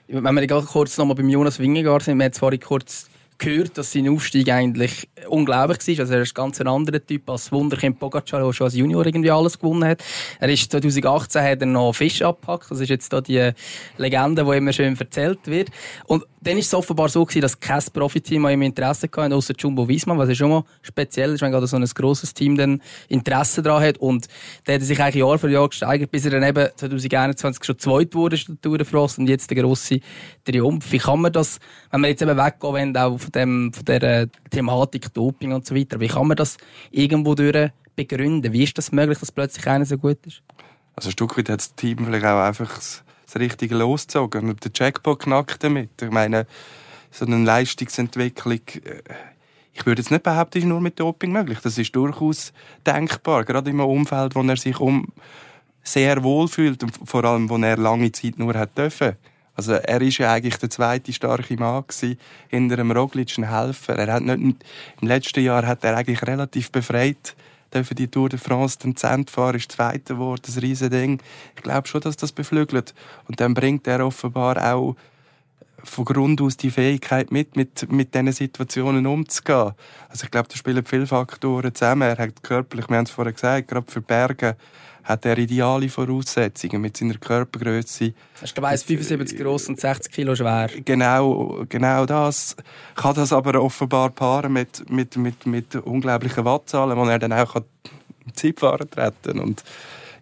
Wenn 0.10 0.36
wir 0.36 0.48
kurz 0.64 0.98
nochmal 0.98 1.16
beim 1.16 1.30
Jonas 1.30 1.58
Wingegaard 1.58 2.04
sind, 2.04 2.18
wir 2.18 2.26
haben 2.26 2.34
vorhin 2.34 2.60
kurz 2.60 3.08
gehört, 3.40 3.78
dass 3.78 3.92
sein 3.92 4.08
Aufstieg 4.10 4.52
eigentlich 4.52 5.10
unglaublich 5.28 5.98
war. 5.98 6.02
Also 6.02 6.14
er 6.14 6.22
ist 6.22 6.36
ganz 6.36 6.62
ein 6.62 6.68
anderer 6.68 7.04
Typ 7.04 7.30
als 7.30 7.52
Wunderkind 7.52 8.00
Pogacar, 8.00 8.42
der 8.42 8.54
schon 8.54 8.66
als 8.66 8.76
Junior 8.76 9.06
irgendwie 9.06 9.32
alles 9.32 9.58
gewonnen 9.58 9.86
hat. 9.86 10.04
Er 10.40 10.50
ist 10.50 10.72
2018 10.72 11.42
hat 11.42 11.62
er 11.62 11.66
noch 11.66 11.94
Fisch 11.94 12.22
abgepackt. 12.22 12.70
Das 12.70 12.80
ist 12.80 12.90
jetzt 12.90 13.12
da 13.12 13.22
die 13.22 13.52
Legende, 13.98 14.44
die 14.44 14.58
immer 14.58 14.74
schön 14.74 14.98
erzählt 15.00 15.40
wird. 15.46 15.70
Und 16.06 16.26
dann 16.42 16.58
ist 16.58 16.68
es 16.68 16.74
offenbar 16.74 17.10
so 17.10 17.26
gewesen, 17.26 17.42
dass 17.42 17.60
kein 17.60 17.84
Profiteam 17.94 18.46
an 18.46 18.54
ihm 18.54 18.62
Interesse 18.62 19.10
hatte, 19.14 19.36
außer 19.36 19.54
Jumbo 19.58 19.88
Wiesmann, 19.88 20.18
was 20.18 20.30
ja 20.30 20.36
schon 20.36 20.50
mal 20.50 20.64
speziell 20.82 21.34
ist, 21.34 21.42
wenn 21.42 21.52
gerade 21.52 21.68
so 21.68 21.76
ein 21.76 21.86
grosses 21.86 22.34
Team 22.34 22.56
dann 22.56 22.82
Interesse 23.10 23.62
daran 23.62 23.84
hat. 23.84 23.98
Und 23.98 24.28
der 24.66 24.76
hat 24.76 24.82
sich 24.82 25.00
eigentlich 25.02 25.16
Jahr 25.16 25.38
für 25.38 25.50
Jahr 25.50 25.68
gesteigert, 25.68 26.12
bis 26.12 26.26
er 26.26 26.32
dann 26.32 26.44
eben 26.44 26.70
2021 26.76 27.64
schon 27.64 27.80
zweit 27.80 28.16
wurde 28.16 28.38
Tour 28.62 28.78
de 28.78 28.86
France 28.86 29.20
und 29.20 29.28
jetzt 29.28 29.50
der 29.50 29.62
grosse 29.62 30.00
Triumph. 30.46 30.92
Wie 30.92 30.98
kann 30.98 31.22
man 31.22 31.34
das, 31.34 31.60
wenn 31.92 32.02
wir 32.02 32.10
jetzt 32.10 32.22
eben 32.22 32.38
weggehen 32.38 32.74
wollen, 32.74 32.98
auch 32.98 33.20
von, 33.30 33.42
dem, 33.42 33.74
von 33.74 33.86
dieser 33.86 34.28
Thematik 34.50 35.14
Doping 35.14 35.54
und 35.54 35.66
so 35.66 35.76
weiter, 35.76 36.00
wie 36.00 36.08
kann 36.08 36.28
man 36.28 36.38
das 36.38 36.58
irgendwo 36.92 37.36
durch 37.36 37.72
begründen? 37.96 38.52
Wie 38.54 38.64
ist 38.64 38.78
das 38.78 38.92
möglich, 38.92 39.20
dass 39.20 39.32
plötzlich 39.32 39.68
einer 39.68 39.86
so 39.86 39.98
gut 39.98 40.18
ist? 40.26 40.42
Also 40.96 41.10
ein 41.10 41.12
Stück 41.12 41.38
weit 41.38 41.50
hat 41.50 41.60
das 41.60 41.76
Team 41.76 42.06
vielleicht 42.06 42.26
auch 42.26 42.42
einfach 42.42 42.74
das, 42.76 43.04
das 43.26 43.36
Richtige 43.38 43.76
losgezogen 43.76 44.50
und 44.50 44.64
der 44.64 44.72
Jackpot 44.74 45.20
knackt 45.20 45.64
damit. 45.64 45.90
Ich 46.02 46.10
meine, 46.10 46.48
so 47.12 47.26
eine 47.26 47.44
Leistungsentwicklung, 47.44 48.62
äh, 48.84 49.02
ich 49.74 49.86
würde 49.86 50.02
jetzt 50.02 50.12
nicht 50.12 50.24
behaupten, 50.24 50.58
ist 50.58 50.66
nur 50.66 50.82
mit 50.82 51.00
Doping 51.00 51.32
möglich. 51.32 51.60
Das 51.64 51.78
ist 51.78 51.96
durchaus 51.96 52.52
denkbar, 52.86 53.46
gerade 53.46 53.70
in 53.70 53.80
einem 53.80 53.90
Umfeld, 53.90 54.36
wo 54.36 54.42
er 54.42 54.58
sich 54.58 54.80
um 54.80 55.08
sehr 55.84 56.22
wohl 56.24 56.48
fühlt 56.48 56.84
und 56.84 57.00
vor 57.06 57.24
allem, 57.24 57.50
wo 57.50 57.58
er 57.58 57.78
lange 57.78 58.12
Zeit 58.12 58.38
nur 58.38 58.54
hat 58.56 58.78
dürfen. 58.78 59.16
Also 59.60 59.74
er 59.74 60.02
ist 60.02 60.20
ja 60.20 60.32
eigentlich 60.32 60.56
der 60.56 60.70
zweite 60.70 61.12
starke 61.12 61.58
Mann 61.58 61.84
gewesen, 61.86 62.18
hinter 62.48 62.78
dem 62.78 62.92
Roglic, 62.92 63.38
ein 63.38 63.50
Helfer. 63.50 63.98
Er 63.98 64.14
hat 64.14 64.24
nicht, 64.24 64.64
Im 65.02 65.08
letzten 65.10 65.44
Jahr 65.44 65.68
hat 65.68 65.84
er 65.84 65.98
eigentlich 65.98 66.26
relativ 66.26 66.72
befreit 66.72 67.36
dürfen 67.74 67.96
die 67.96 68.08
Tour 68.08 68.30
de 68.30 68.40
France 68.40 68.80
den 68.80 68.96
Zent 68.96 69.30
fahren, 69.30 69.58
ist 69.58 69.74
zweiter 69.74 70.16
geworden, 70.16 70.42
das 70.46 70.62
riesen 70.62 70.90
Ding. 70.90 71.22
Ich 71.58 71.62
glaube 71.62 71.90
schon, 71.90 72.00
dass 72.02 72.16
das 72.16 72.32
beflügelt. 72.32 72.94
Und 73.28 73.42
dann 73.42 73.54
bringt 73.54 73.86
er 73.86 74.06
offenbar 74.06 74.74
auch 74.74 74.96
von 75.84 76.06
Grund 76.06 76.42
aus 76.42 76.58
die 76.58 76.72
Fähigkeit 76.72 77.32
mit, 77.32 77.56
mit, 77.56 77.92
mit 77.92 78.14
diesen 78.14 78.32
Situationen 78.32 79.06
umzugehen. 79.06 79.72
Also 80.10 80.26
ich 80.26 80.32
glaube, 80.32 80.50
da 80.50 80.56
spielen 80.56 80.86
viele 80.86 81.08
Faktoren 81.08 81.74
zusammen. 81.74 82.04
Er 82.04 82.18
hat 82.18 82.44
körperlich, 82.44 82.90
wir 82.90 82.98
haben 82.98 83.06
es 83.06 83.12
vorher 83.12 83.34
gesagt, 83.34 83.68
gerade 83.68 83.92
für 83.92 84.02
Berge, 84.02 84.56
hat 85.10 85.26
er 85.26 85.38
ideale 85.38 85.90
Voraussetzungen 85.90 86.82
mit 86.82 86.98
seiner 86.98 87.16
Körpergröße. 87.16 88.14
Er 88.40 88.44
ist, 88.44 88.54
glaube 88.54 88.74
ich, 88.74 88.82
1,75 88.82 89.42
groß 89.42 89.70
und 89.70 89.80
60 89.80 90.12
Kilo 90.12 90.36
schwer. 90.36 90.70
Genau, 90.86 91.66
genau 91.68 92.06
das. 92.06 92.56
Kann 92.96 93.16
das 93.16 93.34
aber 93.34 93.60
offenbar 93.62 94.12
paaren 94.12 94.54
mit, 94.54 94.88
mit, 94.90 95.18
mit, 95.18 95.48
mit 95.48 95.76
unglaublichen 95.76 96.46
Wattzahlen, 96.46 96.96
wo 96.96 97.06
er 97.06 97.18
dann 97.18 97.34
auch 97.34 97.56
im 97.56 98.34
Zeitfahren 98.36 98.90
treten 98.90 99.40
Und 99.40 99.64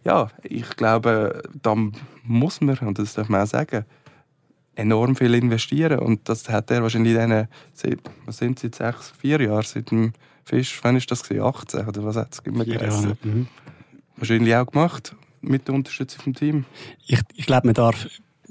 ja, 0.06 0.30
ich 0.44 0.70
glaube, 0.78 1.44
da 1.62 1.76
muss 2.24 2.62
man, 2.62 2.78
und 2.78 2.98
das 2.98 3.16
darf 3.16 3.28
man 3.28 3.42
auch 3.42 3.48
sagen, 3.48 3.84
enorm 4.78 5.16
viel 5.16 5.34
investieren. 5.34 6.00
Und 6.00 6.30
das 6.30 6.48
hat 6.50 6.72
er 6.72 6.82
wahrscheinlich 6.82 7.16
in 7.16 7.48
diesen, 7.76 8.00
was 8.26 8.38
sind 8.38 8.64
jetzt, 8.64 8.78
sechs, 8.78 9.14
vier 9.20 9.42
Jahren 9.42 9.64
seit 9.64 9.92
dem 9.92 10.14
Fisch, 10.46 10.80
wann 10.82 10.96
ist 10.96 11.12
das 11.12 11.24
gewesen? 11.24 11.44
18 11.44 11.88
oder 11.88 12.06
was 12.06 12.16
hat 12.16 12.34
es 12.34 12.40
immer 12.40 12.64
gerissen? 12.64 13.18
Mhm 13.24 13.48
wahrscheinlich 14.18 14.56
auch 14.56 14.66
gemacht, 14.66 15.16
mit 15.42 15.68
der 15.68 15.76
Unterstützung 15.76 16.22
vom 16.22 16.34
Team. 16.34 16.66
Ich, 17.06 17.20
ich 17.36 17.46
glaube, 17.46 17.68
man 17.68 17.74
darf 17.76 18.08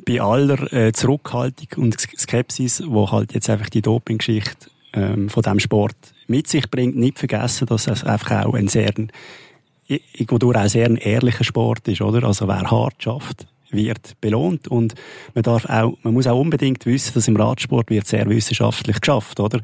bei 0.06 0.20
aller 0.20 0.72
äh, 0.72 0.92
Zurückhaltung 0.92 1.84
und 1.84 1.98
Skepsis, 1.98 2.82
wo 2.86 3.10
halt 3.10 3.34
jetzt 3.34 3.50
einfach 3.50 3.68
die 3.68 3.82
Doping-Geschichte 3.82 4.70
ähm, 4.92 5.28
von 5.28 5.42
dem 5.42 5.58
Sport 5.58 5.96
mit 6.26 6.46
sich 6.46 6.70
bringt, 6.70 6.96
nicht 6.96 7.18
vergessen, 7.18 7.66
dass 7.66 7.86
es 7.86 8.04
einfach 8.04 8.44
auch 8.44 8.54
ein 8.54 8.68
sehr, 8.68 8.92
irgendwo 9.86 10.38
durch 10.38 10.56
auch 10.56 10.68
sehr 10.68 10.86
ein 10.86 10.96
ehrlicher 10.96 11.44
Sport 11.44 11.88
ist, 11.88 12.00
oder? 12.00 12.26
Also 12.26 12.46
wer 12.46 12.70
hart 12.70 13.02
schafft, 13.02 13.46
wird 13.70 14.20
belohnt 14.20 14.68
und 14.68 14.94
man 15.34 15.42
darf 15.42 15.66
auch, 15.66 15.96
man 16.02 16.14
muss 16.14 16.26
auch 16.26 16.38
unbedingt 16.38 16.86
wissen, 16.86 17.14
dass 17.14 17.28
im 17.28 17.36
Radsport 17.36 17.90
wird 17.90 18.06
sehr 18.06 18.28
wissenschaftlich 18.28 19.00
geschafft, 19.00 19.40
oder? 19.40 19.60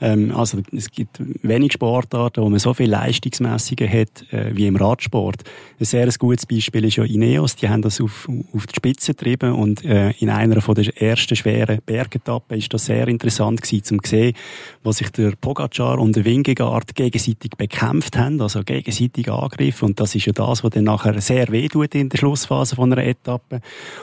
Ähm, 0.00 0.34
also 0.34 0.58
es 0.72 0.90
gibt 0.90 1.20
wenig 1.42 1.72
Sportarten, 1.72 2.42
wo 2.42 2.48
man 2.48 2.58
so 2.58 2.74
viel 2.74 2.90
Leistungsmessungen 2.90 3.88
hat 3.90 4.32
äh, 4.32 4.50
wie 4.54 4.66
im 4.66 4.76
Radsport. 4.76 5.42
Ein 5.78 5.84
sehr 5.84 6.08
gutes 6.18 6.46
Beispiel 6.46 6.84
ist 6.84 6.96
ja 6.96 7.04
Ineos, 7.04 7.56
die 7.56 7.68
haben 7.68 7.82
das 7.82 8.00
auf, 8.00 8.28
auf 8.52 8.66
die 8.66 8.74
Spitze 8.74 9.14
getrieben 9.14 9.52
und 9.52 9.84
äh, 9.84 10.10
in 10.18 10.30
einer 10.30 10.60
von 10.60 10.74
der 10.74 11.00
ersten 11.00 11.36
schweren 11.36 11.80
Bergetappen 11.84 12.58
ist 12.58 12.72
das 12.72 12.86
sehr 12.86 13.08
interessant 13.08 13.62
gewesen, 13.62 13.84
zum 13.84 14.00
sehen, 14.04 14.34
wo 14.82 14.92
sich 14.92 15.10
der 15.10 15.32
Pogacar 15.40 15.98
und 15.98 16.16
der 16.16 16.24
Wingegaard 16.24 16.94
gegenseitig 16.94 17.52
bekämpft 17.56 18.16
haben, 18.16 18.40
also 18.40 18.62
gegenseitig 18.62 19.30
Angriff 19.30 19.82
und 19.82 20.00
das 20.00 20.14
ist 20.14 20.26
ja 20.26 20.32
das, 20.32 20.64
was 20.64 20.70
dann 20.70 20.84
nachher 20.84 21.20
sehr 21.20 21.48
weh 21.48 21.68
tut 21.68 21.94
in 21.94 22.08
der 22.08 22.18
Schlussphase 22.18 22.76
von 22.76 22.92
einer 22.92 23.04
Etappe. 23.04 23.41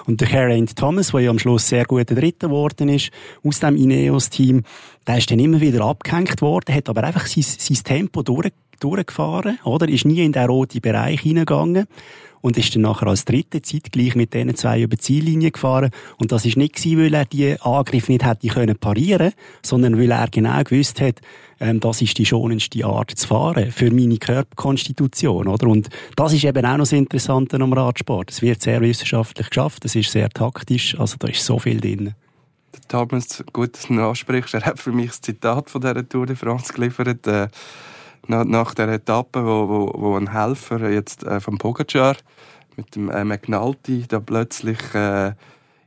Und 0.05 0.21
der 0.21 0.27
Geraint 0.27 0.75
Thomas, 0.75 1.11
der 1.11 1.21
ja 1.21 1.29
am 1.31 1.39
Schluss 1.39 1.67
sehr 1.67 1.85
guter 1.85 2.15
Dritter 2.15 2.47
geworden 2.47 2.89
ist, 2.89 3.11
aus 3.43 3.59
dem 3.59 3.75
Ineos-Team, 3.75 4.63
der 5.07 5.17
ist 5.17 5.31
dann 5.31 5.39
immer 5.39 5.59
wieder 5.59 5.83
abgehängt 5.85 6.41
worden, 6.41 6.75
hat 6.75 6.89
aber 6.89 7.03
einfach 7.03 7.25
sein, 7.25 7.43
sein 7.43 7.83
Tempo 7.83 8.21
durch, 8.21 8.51
durchgefahren, 8.79 9.59
oder? 9.63 9.87
Ist 9.87 10.05
nie 10.05 10.23
in 10.23 10.31
den 10.31 10.45
roten 10.45 10.81
Bereich 10.81 11.21
hineingegangen 11.21 11.87
und 12.41 12.57
ist 12.57 12.75
dann 12.75 12.83
nachher 12.83 13.07
als 13.07 13.25
dritte 13.25 13.61
Zeit 13.61 13.91
gleich 13.91 14.15
mit 14.15 14.33
diesen 14.33 14.55
zwei 14.55 14.81
über 14.81 14.95
die 14.95 15.01
Ziellinie 15.01 15.51
gefahren. 15.51 15.91
Und 16.17 16.31
das 16.31 16.45
ist 16.45 16.57
nicht 16.57 16.75
gewesen, 16.75 16.99
weil 16.99 17.13
er 17.13 17.25
die 17.25 17.59
Angriff 17.61 18.09
nicht 18.09 18.25
hätte 18.25 18.47
können 18.47 18.77
parieren, 18.77 19.33
sondern 19.61 19.99
weil 19.99 20.11
er 20.11 20.27
genau 20.29 20.63
gewusst 20.63 21.01
hat, 21.01 21.19
ähm, 21.59 21.79
das 21.79 22.01
ist 22.01 22.17
die 22.17 22.25
schonendste 22.25 22.85
Art 22.85 23.11
zu 23.11 23.27
fahren 23.27 23.71
für 23.71 23.91
meine 23.91 24.17
Körperkonstitution, 24.17 25.47
oder? 25.47 25.67
Und 25.67 25.89
das 26.15 26.33
ist 26.33 26.45
eben 26.45 26.65
auch 26.65 26.71
noch 26.71 26.79
das 26.79 26.93
Interessante 26.93 27.57
am 27.57 27.73
Radsport. 27.73 28.31
Es 28.31 28.41
wird 28.41 28.61
sehr 28.61 28.81
wissenschaftlich 28.81 29.49
geschafft, 29.49 29.83
es 29.85 29.95
ist 29.95 30.11
sehr 30.11 30.29
taktisch, 30.29 30.97
also 30.97 31.17
da 31.19 31.27
ist 31.27 31.43
so 31.43 31.59
viel 31.59 31.81
drin. 31.81 32.15
Der 32.73 32.81
Thomas, 32.87 33.43
gut, 33.51 33.73
dass 33.73 33.87
du 33.87 33.93
ihn 33.93 33.99
ansprichst, 33.99 34.53
er 34.53 34.61
hat 34.61 34.79
für 34.79 34.91
mich 34.91 35.07
das 35.07 35.21
Zitat 35.21 35.69
von 35.69 35.81
dieser 35.81 36.07
Tour 36.07 36.27
de 36.27 36.35
France 36.35 36.71
geliefert, 36.71 37.25
äh, 37.27 37.47
nach, 38.27 38.45
nach 38.45 38.73
der 38.73 38.89
Etappe, 38.89 39.45
wo, 39.45 39.69
wo, 39.69 39.93
wo 39.95 40.15
ein 40.17 40.31
Helfer 40.31 40.89
jetzt 40.89 41.23
äh, 41.23 41.39
vom 41.39 41.57
Pogacar 41.57 42.15
mit 42.75 42.95
dem 42.95 43.09
äh, 43.09 43.23
McNulty 43.23 44.05
da 44.07 44.19
plötzlich, 44.19 44.79
äh, 44.93 45.33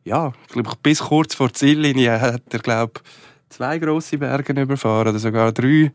ja, 0.04 0.32
ich 0.46 0.52
glaube 0.52 0.70
bis 0.82 1.00
kurz 1.00 1.34
vor 1.34 1.48
der 1.48 1.54
Ziellinie 1.54 2.20
hat 2.20 2.42
er, 2.50 2.58
glaube 2.58 3.00
zwei 3.52 3.78
grosse 3.78 4.18
Berge 4.18 4.60
überfahren 4.60 5.08
oder 5.08 5.18
sogar 5.18 5.52
drei 5.52 5.92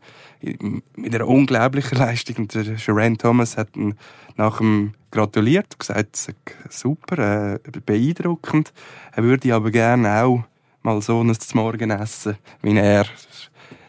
mit 0.96 1.14
einer 1.14 1.26
unglaublichen 1.26 1.98
Leistung. 1.98 2.36
Und 2.36 2.54
der 2.54 2.78
Sharon 2.78 3.18
Thomas 3.18 3.56
hat 3.56 3.76
ihn 3.76 3.94
nach 4.36 4.58
dem 4.58 4.94
gratuliert 5.10 5.66
und 5.72 5.78
gesagt, 5.80 6.34
super, 6.70 7.54
äh, 7.54 7.58
beeindruckend. 7.84 8.72
Er 9.12 9.24
würde 9.24 9.54
aber 9.54 9.70
gerne 9.70 10.22
auch 10.22 10.44
mal 10.82 11.02
so 11.02 11.20
ein 11.20 11.36
Morgen 11.54 11.90
essen, 11.90 12.36
wie 12.62 12.76
er. 12.76 13.06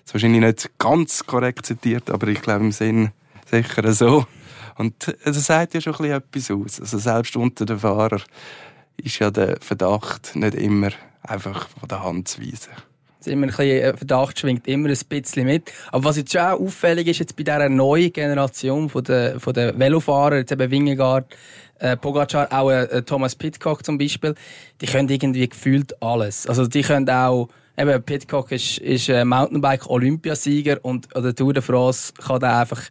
Ist 0.10 0.16
wahrscheinlich 0.16 0.42
nicht 0.42 0.72
ganz 0.80 1.24
korrekt 1.28 1.68
zitiert, 1.68 2.10
aber 2.10 2.30
ich 2.30 2.42
glaube 2.42 2.66
im 2.66 2.72
Sinn 2.72 3.12
sicher 3.46 3.94
so. 3.94 4.26
Und 4.76 5.16
das 5.24 5.46
sagt 5.46 5.76
ja 5.76 5.82
schon 5.82 6.04
etwas 6.04 6.50
aus. 6.50 6.82
Also 6.82 6.98
selbst 6.98 7.36
unter 7.36 7.64
den 7.64 7.78
Fahrern 7.78 8.24
ist 8.98 9.20
ja 9.20 9.30
der 9.30 9.58
Verdacht 9.62 10.36
nicht 10.36 10.56
immer 10.56 10.90
einfach 11.22 11.70
von 11.70 11.88
der 11.88 12.04
Hand 12.04 12.28
zu 12.28 12.42
weisen 12.42 12.72
immer 13.28 13.46
ein 13.46 13.50
bisschen 13.50 13.84
äh, 13.84 13.96
Verdacht 13.96 14.40
schwingt 14.40 14.68
immer 14.68 14.90
ein 14.90 14.98
bisschen 15.08 15.46
mit. 15.46 15.72
Aber 15.92 16.06
was 16.06 16.18
jetzt 16.18 16.32
schon 16.32 16.42
auch 16.42 16.60
auffällig 16.60 17.08
ist, 17.08 17.20
jetzt 17.20 17.36
bei 17.36 17.44
dieser 17.44 17.70
neuen 17.70 18.12
Generation 18.12 18.90
von 18.90 19.04
der, 19.04 19.40
von 19.40 19.54
der 19.54 19.78
Velofahrer, 19.78 20.38
jetzt 20.38 20.52
eben 20.52 20.72
Wingegaard, 20.72 21.32
äh, 21.78 21.96
Pogacar, 21.98 22.48
auch 22.52 22.72
äh, 22.72 23.04
Thomas 23.04 23.36
Pitcock 23.36 23.86
zum 23.86 24.00
Beispiel, 24.00 24.34
die 24.82 24.88
können 24.88 25.08
irgendwie 25.08 25.48
gefühlt 25.48 26.02
alles. 26.02 26.48
Also 26.48 26.66
die 26.66 26.82
können 26.82 27.08
auch, 27.12 27.50
eben 27.80 28.04
Pitcock 28.04 28.52
ist, 28.52 28.78
ist 28.80 29.10
äh, 29.10 29.24
Mountainbike-Olympiasieger 29.26 30.80
und 30.84 31.16
oder 31.16 31.34
Tour 31.34 31.54
de 31.54 31.64
France 31.64 32.14
kann 32.14 32.40
da 32.40 32.62
einfach 32.62 32.84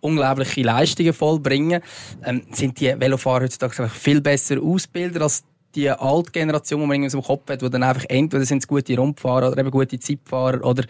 unglaubliche 0.00 0.62
Leistungen 0.62 1.12
vollbringen. 1.12 1.82
Ähm, 2.24 2.42
sind 2.52 2.80
die 2.80 2.98
Velofahrer 2.98 3.44
heutzutage 3.44 3.88
viel 3.88 4.20
besser 4.20 4.60
ausgebildet 4.60 5.22
als 5.22 5.44
die 5.74 5.90
alte 5.90 6.30
Generation, 6.30 6.80
die 6.80 6.86
man 6.86 6.96
irgendwie 6.96 7.16
im 7.16 7.22
Kopf 7.22 7.50
hat, 7.50 7.62
die 7.62 7.70
dann 7.70 7.82
einfach 7.82 8.04
entweder 8.08 8.44
sind 8.44 8.58
es 8.58 8.68
gute 8.68 8.96
Rundfahrer 8.96 9.50
oder 9.50 9.58
eben 9.58 9.70
gute 9.70 9.98
Zeitfahrer 9.98 10.64
oder 10.64 10.84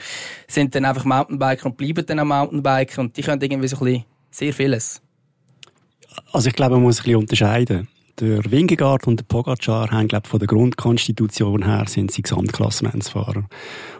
sind 0.47 0.75
dann 0.75 0.85
einfach 0.85 1.05
Mountainbiker 1.05 1.67
und 1.67 1.77
bleiben 1.77 2.05
dann 2.05 2.19
am 2.19 2.29
Mountainbiker 2.29 3.01
und 3.01 3.17
die 3.17 3.23
können 3.23 3.41
irgendwie 3.41 3.69
so 3.69 3.77
ein 3.77 3.85
bisschen 3.85 4.05
sehr 4.31 4.53
vieles. 4.53 5.01
Also 6.33 6.49
ich 6.49 6.55
glaube, 6.55 6.75
man 6.75 6.83
muss 6.83 7.01
ein 7.01 7.05
bisschen 7.05 7.21
unterscheiden. 7.21 7.89
Der 8.21 8.49
Wingegaard 8.49 9.09
und 9.09 9.19
der 9.19 9.25
Pogacar 9.25 9.91
haben, 9.91 10.07
glaube 10.07 10.23
ich, 10.25 10.31
von 10.31 10.39
der 10.39 10.47
Grundkonstitution 10.47 11.65
her 11.65 11.85
sind 11.89 12.13
sie 12.13 12.23
Gesamtklassementsfahrer. 12.23 13.49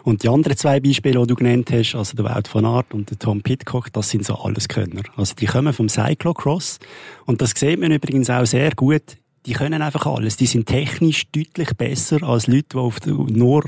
Und 0.03 0.23
die 0.23 0.29
anderen 0.29 0.55
zwei 0.55 0.79
Beispiele, 0.79 1.19
die 1.19 1.27
du 1.27 1.35
genannt 1.35 1.69
hast, 1.71 1.95
also 1.95 2.15
der 2.15 2.23
Wout 2.23 2.49
van 2.53 2.65
Aert 2.65 2.93
und 2.93 3.09
der 3.09 3.19
Tom 3.19 3.41
Pitcock, 3.41 3.91
das 3.91 4.09
sind 4.09 4.25
so 4.25 4.35
Alleskönner. 4.35 5.03
Also 5.17 5.35
die 5.35 5.47
kommen 5.47 5.73
vom 5.73 5.89
Cyclocross. 5.89 6.79
Und 7.25 7.41
das 7.41 7.51
sieht 7.51 7.79
man 7.79 7.91
übrigens 7.91 8.29
auch 8.29 8.45
sehr 8.45 8.71
gut 8.71 9.17
die 9.45 9.53
können 9.53 9.81
einfach 9.81 10.05
alles. 10.05 10.37
Die 10.37 10.47
sind 10.47 10.65
technisch 10.65 11.27
deutlich 11.31 11.69
besser 11.77 12.23
als 12.23 12.47
Leute, 12.47 12.69
die 12.73 12.77
auf 12.77 12.99
nur 13.05 13.63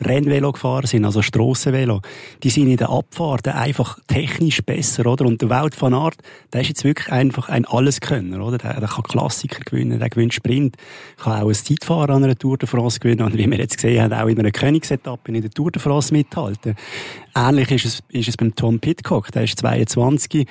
Rennvelo 0.00 0.52
gefahren 0.52 0.86
sind, 0.86 1.04
also 1.04 1.22
Strassenvelo. 1.22 2.02
Die 2.42 2.50
sind 2.50 2.68
in 2.68 2.76
der 2.76 2.90
Abfahrt 2.90 3.48
einfach 3.48 3.98
technisch 4.06 4.62
besser, 4.62 5.06
oder? 5.06 5.24
Und 5.24 5.40
der 5.40 5.48
Welt 5.48 5.80
van 5.80 5.94
Art, 5.94 6.16
der 6.52 6.62
ist 6.62 6.68
jetzt 6.68 6.84
wirklich 6.84 7.10
einfach 7.10 7.48
ein 7.48 7.64
Alleskönner, 7.64 8.44
oder? 8.44 8.58
Der, 8.58 8.80
der 8.80 8.88
kann 8.88 9.04
Klassiker 9.04 9.60
gewinnen, 9.64 9.98
der 9.98 10.10
gewinnt 10.10 10.34
Sprint, 10.34 10.76
kann 11.16 11.42
auch 11.42 11.48
ein 11.48 11.54
Zeitfahren 11.54 12.10
an 12.10 12.24
einer 12.24 12.36
Tour 12.36 12.58
de 12.58 12.68
France 12.68 13.00
gewinnen 13.00 13.22
und 13.22 13.36
wie 13.36 13.50
wir 13.50 13.58
jetzt 13.58 13.76
gesehen 13.76 14.02
haben, 14.02 14.12
auch 14.12 14.28
in 14.28 14.38
einer 14.38 14.50
Königsetappe 14.50 15.32
in 15.32 15.40
der 15.40 15.50
Tour 15.50 15.70
de 15.70 15.80
France 15.80 16.12
mithalten. 16.12 16.74
Ähnlich 17.34 17.70
ist 17.70 17.84
es, 17.86 18.02
ist 18.10 18.28
es 18.28 18.36
beim 18.36 18.54
Tom 18.54 18.78
Pitcock. 18.78 19.32
Der 19.32 19.44
ist 19.44 19.58
22, 19.58 20.46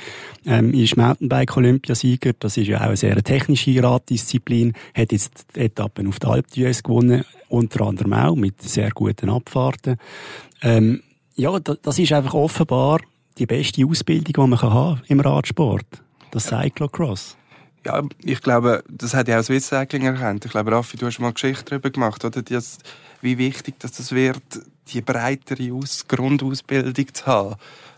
ähm, 0.48 0.74
ist 0.74 0.98
Mountainbike-Olympiasieger. 0.98 2.34
Das 2.40 2.58
ist 2.58 2.68
ja 2.68 2.80
auch 2.80 2.86
eine 2.86 2.98
sehr 2.98 3.22
technische 3.24 3.84
Raddisziplin. 3.84 4.71
Hat 4.96 5.12
jetzt 5.12 5.46
die 5.56 5.62
Etappen 5.62 6.08
auf 6.08 6.20
der 6.20 6.30
d'Huez 6.30 6.84
gewonnen. 6.84 7.26
Unter 7.50 7.86
anderem 7.86 8.14
auch 8.14 8.36
mit 8.36 8.62
sehr 8.62 8.92
guten 8.92 9.30
Abfahrten. 9.30 9.98
Ähm, 10.62 11.02
ja, 11.36 11.60
das 11.60 12.00
ist 12.00 12.12
einfach 12.14 12.34
offenbar 12.34 13.02
die 13.38 13.46
beste 13.46 13.86
Ausbildung, 13.86 14.34
die 14.34 14.50
man 14.50 14.62
haben 14.62 14.98
kann 14.98 15.06
im 15.08 15.20
Radsport. 15.20 15.86
Das 16.32 16.46
Cyclocross. 16.46 17.38
Ja, 17.86 18.04
ich 18.24 18.42
glaube, 18.42 18.84
das 18.90 19.14
hat 19.14 19.28
ja 19.28 19.40
auch 19.40 19.44
Swiss 19.44 19.68
Cycling 19.68 20.04
erkannt. 20.04 20.46
Ich 20.46 20.52
glaube, 20.52 20.72
Raffi, 20.72 20.98
du 20.98 21.08
hast 21.08 21.20
mal 21.20 21.34
Geschichte 21.34 21.66
darüber 21.66 21.90
gemacht, 21.90 22.24
oder? 22.24 22.42
Das, 22.44 22.78
wie 23.22 23.38
wichtig 23.38 23.80
dass 23.80 23.94
das 23.94 24.12
wird, 24.12 24.44
die 24.90 25.02
breitere 25.02 25.74
Aus 25.74 26.08
Grundausbildung 26.08 27.14
zu 27.14 27.26
haben. 27.26 27.56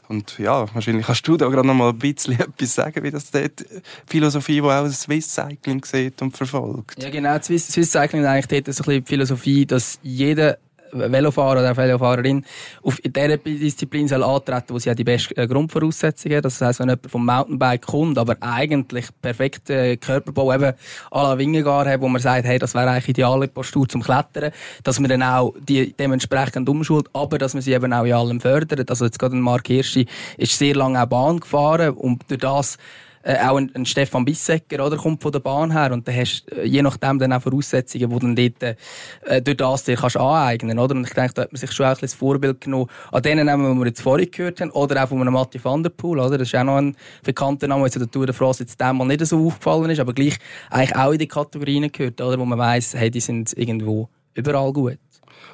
Und 0.08 0.38
ja, 0.38 0.74
wahrscheinlich 0.74 1.06
kannst 1.06 1.28
du 1.28 1.38
da 1.38 1.48
gerade 1.48 1.68
noch 1.68 1.74
mal 1.74 1.90
ein 1.90 1.98
bisschen 1.98 2.34
etwas 2.40 2.76
sagen, 2.76 3.04
wie 3.04 3.12
das 3.12 3.32
dort 3.32 3.66
Philosophie, 4.06 4.62
die 4.62 4.62
auch 4.62 4.88
Swiss 4.90 5.34
Cycling 5.34 5.84
sieht 5.86 6.22
und 6.22 6.36
verfolgt. 6.36 7.02
Ja, 7.02 7.10
genau. 7.10 7.40
Swiss, 7.42 7.68
Swiss 7.68 7.92
Cycling 7.92 8.22
ist 8.22 8.28
eigentlich 8.28 8.64
dort 8.64 8.76
so 8.76 8.84
ein 8.84 8.86
bisschen 8.86 9.04
die 9.04 9.10
Philosophie, 9.10 9.66
dass 9.66 10.00
jeder 10.02 10.58
Velofahrer 10.94 11.60
oder 11.60 11.76
Velofahrerin 11.76 12.46
auf 12.82 12.98
dieser 12.98 13.38
Disziplin 13.38 14.08
soll 14.08 14.24
antreten, 14.24 14.74
wo 14.74 14.80
sie 14.80 14.90
ja 14.90 14.96
die 14.96 15.04
besten 15.04 15.38
äh, 15.40 15.48
Grundvoraussetzungen 15.48 16.42
Das 16.42 16.62
heisst, 16.62 16.80
wenn 16.80 16.90
jemand 16.90 17.12
vom 17.12 17.26
Mountainbike 17.26 17.86
kommt, 17.86 18.18
aber 18.18 18.38
eigentlich 18.42 19.08
perfekten 19.22 20.00
Körperbau 20.00 20.54
eben 20.54 20.74
à 21.12 21.24
la 21.24 21.38
Wingegar 21.38 21.86
hat, 21.86 22.02
wo 22.02 22.08
man 22.08 22.22
sagt, 22.22 22.46
hey, 22.46 22.60
das 22.60 22.74
wäre 22.76 22.90
eigentlich 22.90 23.10
ideale 23.10 23.48
Postur 23.48 23.88
zum 23.88 24.02
Klettern, 24.02 24.52
dass 24.84 25.00
man 25.00 25.10
dann 25.10 25.24
auch 25.24 25.54
die 25.60 25.94
dementsprechend 25.94 26.70
umschult, 26.70 27.08
aber 27.14 27.38
dass 27.38 27.54
man 27.54 27.62
sie 27.62 27.74
eben 27.74 27.94
auch 27.94 28.06
in 28.06 28.14
allem 28.14 28.42
fördert. 28.42 28.90
Also 28.90 29.06
jetzt 29.06 29.20
gerade 29.20 29.36
Mark 29.36 29.68
Hirschi 29.68 30.08
ist 30.38 30.58
sehr 30.58 30.76
lange 30.76 31.02
auch 31.02 31.08
Bahn 31.08 31.40
gefahren 31.40 31.92
und 31.92 32.24
durch 32.28 32.40
das 32.40 32.78
äh, 33.24 33.38
auch 33.38 33.58
ein, 33.58 33.72
ein 33.74 33.86
Stefan 33.86 34.26
Bissecker, 34.26 34.86
oder, 34.86 34.98
kommt 34.98 35.22
von 35.22 35.32
der 35.32 35.40
Bahn 35.40 35.72
her 35.72 35.92
und 35.92 36.08
dann 36.08 36.16
hast 36.16 36.46
äh, 36.52 36.66
je 36.66 36.82
nachdem 36.82 37.20
dann 37.20 37.34
auch 37.34 37.42
Voraussetzungen, 37.42 38.10
die 38.10 38.20
dann 38.20 38.36
dort, 38.36 38.78
äh, 39.26 39.42
durch 39.42 39.58
das 39.58 39.84
dir 39.86 39.96
kannst 39.96 40.18
aneignen, 40.18 40.78
oder? 40.78 40.96
Und 40.96 41.08
ich 41.08 41.14
denke, 41.14 41.34
da 41.34 41.42
hat 41.44 41.52
man 41.52 41.60
sich 41.60 41.72
schon 41.72 41.86
auch 41.86 41.90
ein 41.90 41.94
bisschen 41.94 42.08
das 42.08 42.14
Vorbild 42.16 42.62
genommen 42.62 42.88
an 43.12 43.22
denen, 43.24 43.48
die 43.48 43.80
wir 43.80 43.88
jetzt 43.88 44.02
vorhin 44.02 44.30
gehört 44.30 44.62
haben, 44.62 44.72
oder 44.72 45.04
auch 45.04 45.10
von 45.10 45.22
einem 45.22 45.34
Matti 45.34 45.64
van 45.64 45.84
der 45.84 45.90
Poel, 45.90 46.20
oder? 46.20 46.38
Das 46.38 46.48
ist 46.48 46.56
auch 46.56 46.64
noch 46.64 46.78
ein 46.78 46.96
bekannter 47.24 47.68
Name, 47.68 47.90
der 47.90 48.00
der 48.00 48.12
Tour 48.12 48.26
de 48.26 48.36
France 48.36 48.64
jetzt 48.64 48.80
dem 48.80 48.98
mal 48.98 49.06
nicht 49.06 49.26
so 49.26 49.48
aufgefallen 49.48 49.90
ist, 49.90 50.00
aber 50.00 50.14
gleich 50.14 50.38
eigentlich 50.70 50.96
auch 50.96 51.12
in 51.12 51.20
die 51.20 51.28
Kategorien 51.28 51.92
gehört, 51.92 52.20
oder? 52.22 52.38
Wo 52.38 52.46
man 52.46 52.60
weiss, 52.60 52.94
hey, 52.94 53.10
die 53.10 53.22
sind 53.22 53.54
irgendwo 53.58 54.10
überall 54.34 54.74
gut. 54.74 55.00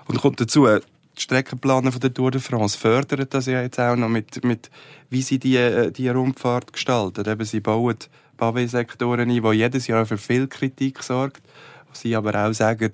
Und 0.08 0.20
kommt 0.20 0.42
dazu, 0.42 0.68
die 1.20 1.24
Streckenplaner 1.24 1.92
von 1.92 2.02
der 2.02 2.14
Tour 2.14 2.32
de 2.32 2.42
France 2.42 2.78
fördern 2.78 3.28
das 3.30 3.46
ja 3.46 3.62
jetzt 3.62 3.80
auch 3.80 3.96
noch 3.96 4.10
mit, 4.10 4.44
mit 4.44 4.70
wie 5.10 5.22
sie 5.22 5.38
die, 5.38 5.58
äh, 5.58 5.92
die 5.92 6.10
Rundfahrt 6.10 6.74
gestalten. 6.74 7.30
Eben, 7.30 7.46
sie 7.46 7.60
bauen 7.60 7.98
Pavé-Sektoren 8.38 9.30
ein, 9.30 9.44
die 9.44 9.58
jedes 9.58 9.88
Jahr 9.88 10.06
für 10.06 10.18
viel 10.18 10.48
Kritik 10.48 11.04
sorgt. 11.04 11.42
Sie 11.92 12.16
aber 12.16 12.48
auch 12.48 12.54
sagen, 12.54 12.92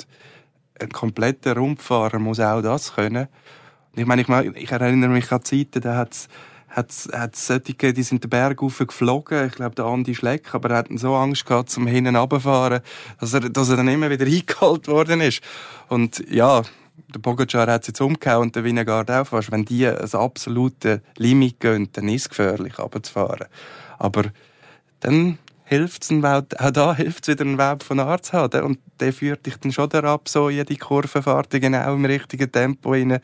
ein 0.79 0.89
kompletter 0.89 1.55
Rundfahrer 1.55 2.19
muss 2.19 2.39
auch 2.39 2.61
das 2.61 2.95
können. 2.95 3.27
Und 3.93 4.01
ich 4.01 4.07
meine, 4.07 4.23
ich, 4.23 4.63
ich 4.63 4.71
erinnere 4.71 5.09
mich 5.09 5.31
an 5.31 5.43
Zeiten, 5.43 5.81
da 5.81 5.95
hat's 5.95 6.27
hat 6.75 6.89
es 6.89 7.47
solche, 7.47 7.93
die 7.93 8.03
sind 8.03 8.23
den 8.23 8.29
Berg 8.29 8.57
geflogen. 8.57 9.47
Ich 9.47 9.53
glaube, 9.53 9.75
der 9.75 9.85
Andi 9.85 10.13
Schleck, 10.13 10.53
aber 10.53 10.71
er 10.71 10.77
hat 10.79 10.87
so 10.95 11.15
Angst 11.15 11.45
gehabt 11.45 11.69
zum 11.69 11.87
Hinnen 11.87 12.17
runterfahren, 12.17 12.81
dass 13.19 13.33
er, 13.33 13.49
dass 13.49 13.69
er 13.69 13.77
dann 13.77 13.87
immer 13.87 14.09
wieder 14.09 14.25
eingeholt 14.25 14.89
worden 14.89 15.21
ist. 15.21 15.41
Und 15.87 16.21
ja, 16.29 16.63
der 17.13 17.19
Pogacar 17.19 17.67
hat 17.67 17.81
es 17.81 17.87
jetzt 17.87 18.01
umgehauen 18.01 18.43
und 18.43 18.55
der 18.55 18.63
Winegard 18.63 19.09
auch 19.11 19.27
fast. 19.27 19.51
Wenn 19.51 19.65
die 19.65 19.87
ein 19.87 20.13
absolutes 20.13 21.01
Limit 21.17 21.59
gehen, 21.59 21.89
dann 21.93 22.09
ist 22.09 22.23
es 22.23 22.29
gefährlich, 22.29 22.77
runterzufahren. 22.79 23.47
Aber 23.97 24.23
dann 24.99 25.37
hilft 25.65 26.03
es 26.03 26.23
auch 26.23 26.71
da 26.71 26.95
hilft 26.95 27.27
es 27.27 27.33
wieder 27.33 27.45
einen 27.45 27.57
Web 27.57 27.83
von 27.83 27.99
Arzt 27.99 28.33
haben. 28.33 28.63
Und 28.63 28.79
der 28.99 29.13
führt 29.13 29.45
dich 29.45 29.57
dann 29.57 29.71
schon 29.71 29.91
ab, 29.91 30.29
so 30.29 30.49
jede 30.49 30.75
Kurvenfahrt 30.75 31.49
genau 31.49 31.93
im 31.93 32.05
richtigen 32.05 32.51
Tempo 32.51 32.91
rein. 32.91 33.19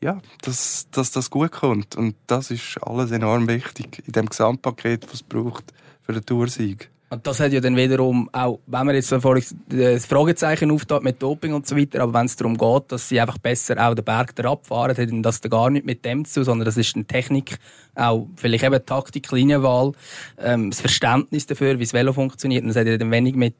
Ja, 0.00 0.20
dass, 0.42 0.88
dass 0.90 1.12
das 1.12 1.30
gut 1.30 1.52
kommt. 1.52 1.96
Und 1.96 2.16
das 2.26 2.50
ist 2.50 2.78
alles 2.82 3.10
enorm 3.10 3.48
wichtig 3.48 4.02
in 4.06 4.12
dem 4.12 4.26
Gesamtpaket, 4.26 5.06
was 5.06 5.14
es 5.14 5.22
braucht 5.22 5.72
für 6.02 6.12
den 6.12 6.26
Toursieg. 6.26 6.90
Und 7.10 7.26
das 7.26 7.38
hat 7.38 7.52
ja 7.52 7.60
dann 7.60 7.76
wiederum 7.76 8.28
auch, 8.32 8.58
wenn 8.66 8.86
man 8.86 8.94
jetzt 8.94 9.14
vorhin 9.14 9.44
das 9.68 10.06
Fragezeichen 10.06 10.70
auftaucht 10.70 11.04
mit 11.04 11.22
Doping 11.22 11.52
und 11.52 11.66
so 11.66 11.76
weiter, 11.76 12.02
aber 12.02 12.14
wenn 12.14 12.26
es 12.26 12.34
darum 12.34 12.56
geht, 12.56 12.90
dass 12.90 13.08
sie 13.08 13.20
einfach 13.20 13.38
besser 13.38 13.76
auch 13.78 13.94
den 13.94 14.04
Berg 14.04 14.34
darauf 14.34 14.66
fahren, 14.66 14.96
hat 14.96 15.08
das 15.24 15.40
dann 15.40 15.50
gar 15.50 15.70
nicht 15.70 15.86
mit 15.86 16.04
dem 16.04 16.24
zu 16.24 16.42
sondern 16.42 16.64
das 16.64 16.76
ist 16.76 16.96
eine 16.96 17.04
Technik, 17.04 17.58
auch 17.94 18.26
vielleicht 18.36 18.64
eben 18.64 18.84
Taktik, 18.84 19.30
Linienwahl, 19.30 19.92
ähm, 20.38 20.70
das 20.70 20.80
Verständnis 20.80 21.46
dafür, 21.46 21.78
wie 21.78 21.84
das 21.84 21.92
Velo 21.92 22.12
funktioniert. 22.12 22.62
Und 22.62 22.68
das 22.68 22.76
hat 22.76 22.86
ja 22.86 22.96
dann 22.96 23.10
wenig 23.10 23.36
mit 23.36 23.54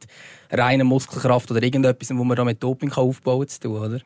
reiner 0.50 0.84
Muskelkraft 0.84 1.50
oder 1.50 1.62
irgendetwas, 1.62 2.10
wo 2.10 2.24
man 2.24 2.36
da 2.36 2.44
mit 2.44 2.62
Doping 2.62 2.90
kann 2.90 3.04
aufbauen 3.04 3.46
zu 3.46 3.60
tun, 3.60 3.76
oder? 3.76 4.00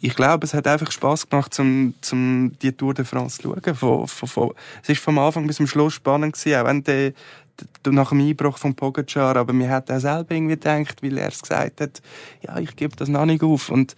Ich 0.00 0.14
glaube, 0.14 0.46
es 0.46 0.54
hat 0.54 0.66
einfach 0.66 0.90
Spass 0.90 1.28
gemacht, 1.28 1.52
zum, 1.52 1.94
zum 2.00 2.52
die 2.62 2.72
Tour 2.72 2.94
de 2.94 3.04
France 3.04 3.40
zu 3.40 3.54
schauen. 3.54 3.74
Von, 3.74 4.06
von, 4.08 4.28
von, 4.28 4.52
es 4.82 4.88
war 4.88 4.96
vom 4.96 5.18
Anfang 5.18 5.46
bis 5.46 5.56
zum 5.56 5.66
Schluss 5.66 5.94
spannend 5.94 6.34
gewesen, 6.34 6.60
auch 6.60 6.66
wenn 6.66 6.84
der 6.84 7.12
nach 7.88 8.10
dem 8.10 8.20
Einbruch 8.20 8.58
von 8.58 8.74
Pogacar, 8.74 9.36
aber 9.36 9.52
mir 9.52 9.70
hat 9.70 9.90
er 9.90 10.00
selber 10.00 10.34
irgendwie 10.34 10.54
gedacht, 10.54 11.02
weil 11.02 11.18
er 11.18 11.28
es 11.28 11.42
gesagt 11.42 11.80
hat, 11.80 12.02
ja, 12.42 12.58
ich 12.58 12.76
gebe 12.76 12.96
das 12.96 13.08
noch 13.08 13.26
nicht 13.26 13.42
auf. 13.42 13.70
Und 13.70 13.96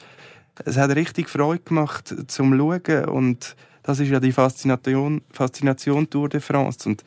es 0.65 0.77
hat 0.77 0.91
richtig 0.91 1.29
Freude 1.29 1.63
gemacht 1.63 2.15
zum 2.29 2.57
Schauen. 2.57 3.05
Und 3.07 3.57
das 3.83 4.01
ist 4.01 4.11
ja 4.11 4.21
die 4.21 4.33
Faszination, 4.33 5.23
Faszination 5.33 6.09
Tour 6.09 6.29
de 6.29 6.41
France. 6.41 6.89
Und 6.89 7.05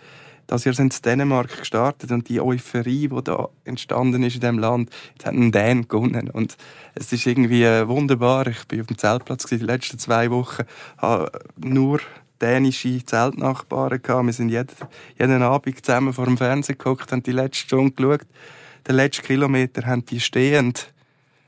das 0.48 0.64
Jahr 0.64 0.78
in 0.80 0.90
Dänemark 0.90 1.60
gestartet 1.60 2.12
und 2.12 2.30
die 2.30 2.40
Euphorie, 2.40 3.08
die 3.08 3.24
da 3.24 3.50
entstanden 3.64 4.24
ist 4.24 4.36
in 4.36 4.42
dem 4.42 4.60
Land, 4.60 4.90
jetzt 5.14 5.26
hat 5.26 5.34
ein 5.34 5.52
Dän 5.52 5.88
gewonnen. 5.88 6.30
Und 6.30 6.58
es 6.94 7.12
ist 7.12 7.26
irgendwie 7.26 7.64
äh, 7.64 7.88
wunderbar. 7.88 8.48
Ich 8.48 8.66
bin 8.68 8.82
auf 8.82 8.88
dem 8.88 8.98
Zeltplatz 8.98 9.46
die 9.48 9.58
letzten 9.58 9.98
zwei 9.98 10.30
Wochen, 10.30 10.64
habe 10.98 11.32
nur 11.58 12.00
dänische 12.42 13.04
Zeltnachbarn 13.06 14.02
gehabt. 14.02 14.26
Wir 14.26 14.34
sind 14.34 14.50
jeden, 14.50 14.76
jeden 15.18 15.42
Abend 15.42 15.86
zusammen 15.86 16.14
vor 16.14 16.26
dem 16.26 16.38
Fernsehen 16.38 16.78
geguckt, 16.78 17.12
haben 17.12 17.24
die 17.24 17.32
letzte 17.32 17.60
Stunde 17.60 17.92
geschaut. 17.92 18.22
Den 18.88 18.96
letzten 18.96 19.26
Kilometer 19.26 19.86
haben 19.86 20.06
die 20.06 20.20
stehend, 20.20 20.94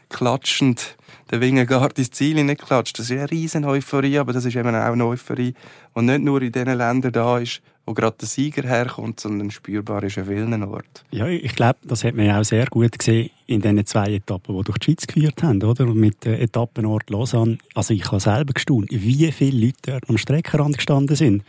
klatschend 0.09 0.97
der 1.29 1.41
Wingegaard 1.41 1.97
ins 1.99 2.11
Ziel 2.11 2.37
hineingeklatscht. 2.37 2.97
Das 2.97 3.09
ist 3.09 3.17
eine 3.17 3.29
riesen 3.29 3.65
Euphorie, 3.65 4.17
aber 4.17 4.33
das 4.33 4.45
ist 4.45 4.55
eben 4.55 4.69
auch 4.69 4.91
eine 4.91 5.05
Euphorie, 5.05 5.53
die 5.95 6.01
nicht 6.01 6.23
nur 6.23 6.41
in 6.41 6.51
den 6.51 6.77
Ländern 6.77 7.11
da 7.11 7.37
ist, 7.37 7.61
wo 7.85 7.93
gerade 7.93 8.17
der 8.19 8.27
Sieger 8.27 8.67
herkommt, 8.67 9.19
sondern 9.19 9.51
spürbar 9.51 10.03
ist 10.03 10.17
an 10.17 10.25
vielen. 10.25 10.65
Ja, 11.11 11.27
ich 11.27 11.55
glaube, 11.55 11.79
das 11.83 12.03
hat 12.03 12.15
man 12.15 12.31
auch 12.31 12.43
sehr 12.43 12.65
gut 12.67 12.97
gesehen 12.97 13.29
in 13.47 13.61
diesen 13.61 13.85
zwei 13.85 14.13
Etappen, 14.13 14.55
die 14.57 14.63
durch 14.63 14.77
die 14.77 14.85
Schweiz 14.85 15.07
geführt 15.07 15.41
haben, 15.41 15.63
oder? 15.63 15.85
Mit 15.85 16.25
dem 16.25 16.33
Etappenort 16.33 17.09
Lausanne. 17.09 17.57
Also 17.73 17.93
ich 17.93 18.05
habe 18.05 18.19
selber 18.19 18.53
gestaunt, 18.53 18.89
wie 18.91 19.31
viele 19.31 19.65
Leute 19.65 19.77
dort 19.83 20.09
am 20.09 20.17
Streckenrand 20.17 20.77
gestanden 20.77 21.15
sind. 21.15 21.43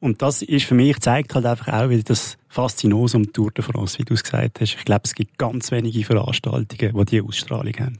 Und 0.00 0.22
das 0.22 0.42
ist 0.42 0.64
für 0.64 0.74
mich, 0.74 0.98
zeigt 1.00 1.34
halt 1.34 1.44
einfach 1.46 1.68
auch 1.68 1.90
wieder 1.90 2.02
das 2.02 2.38
Faszinosum 2.48 3.32
Tour 3.32 3.50
de 3.50 3.62
France, 3.62 3.98
wie 3.98 4.04
du 4.04 4.14
es 4.14 4.22
gesagt 4.22 4.60
hast. 4.60 4.74
Ich 4.74 4.84
glaube, 4.84 5.02
es 5.04 5.14
gibt 5.14 5.38
ganz 5.38 5.70
wenige 5.70 6.04
Veranstaltungen, 6.04 6.96
die 6.96 7.04
diese 7.04 7.24
Ausstrahlung 7.24 7.74
haben. 7.78 7.98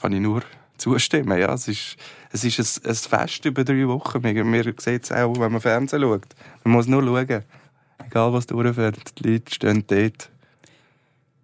Kann 0.00 0.12
ich 0.12 0.20
nur 0.20 0.42
zustimmen. 0.76 1.38
Ja, 1.38 1.54
es 1.54 1.68
ist, 1.68 1.96
es 2.32 2.44
ist 2.44 2.84
ein, 2.84 2.90
ein 2.90 2.94
Fest 2.94 3.44
über 3.44 3.64
drei 3.64 3.86
Wochen. 3.86 4.20
Man, 4.22 4.50
man 4.50 4.62
sieht 4.62 5.04
es 5.04 5.12
auch, 5.12 5.38
wenn 5.38 5.52
man 5.52 5.60
Fernsehen 5.60 6.02
schaut. 6.02 6.26
Man 6.64 6.74
muss 6.74 6.86
nur 6.86 7.02
schauen. 7.02 7.44
Egal, 8.06 8.32
was 8.32 8.46
durchfährt, 8.46 9.18
die 9.18 9.32
Leute 9.32 9.54
stehen 9.54 9.84
dort. 9.86 10.30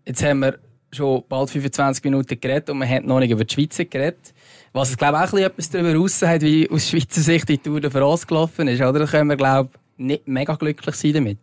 Jetzt 0.07 0.23
haben 0.23 0.39
wir 0.39 0.59
schon 0.93 1.25
bald 1.29 1.51
25 1.51 2.05
Minuten 2.05 2.39
geredet 2.41 2.71
und 2.71 2.79
wir 2.79 2.89
haben 2.89 3.07
noch 3.07 3.19
nicht 3.19 3.33
über 3.33 3.45
die 3.45 3.53
Schweiz 3.53 3.77
geredet. 3.77 4.33
Was 4.73 4.91
es, 4.91 4.97
glaube 4.97 5.19
ich, 5.19 5.33
auch 5.33 5.39
etwas 5.39 5.69
darüber 5.69 5.99
aussagt, 5.99 6.43
wie 6.43 6.71
aus 6.71 6.89
Schweizer 6.89 7.21
Sicht 7.21 7.49
die 7.49 7.59
Tour 7.59 7.81
de 7.81 7.91
France 7.91 8.25
gelaufen 8.25 8.69
ist. 8.69 8.81
Oder 8.81 9.01
da 9.01 9.07
können 9.07 9.31
wir, 9.31 9.37
glaube 9.37 9.71
ich, 9.97 10.05
nicht 10.05 10.29
mega 10.29 10.55
glücklich 10.55 10.95
sein 10.95 11.13
damit. 11.15 11.39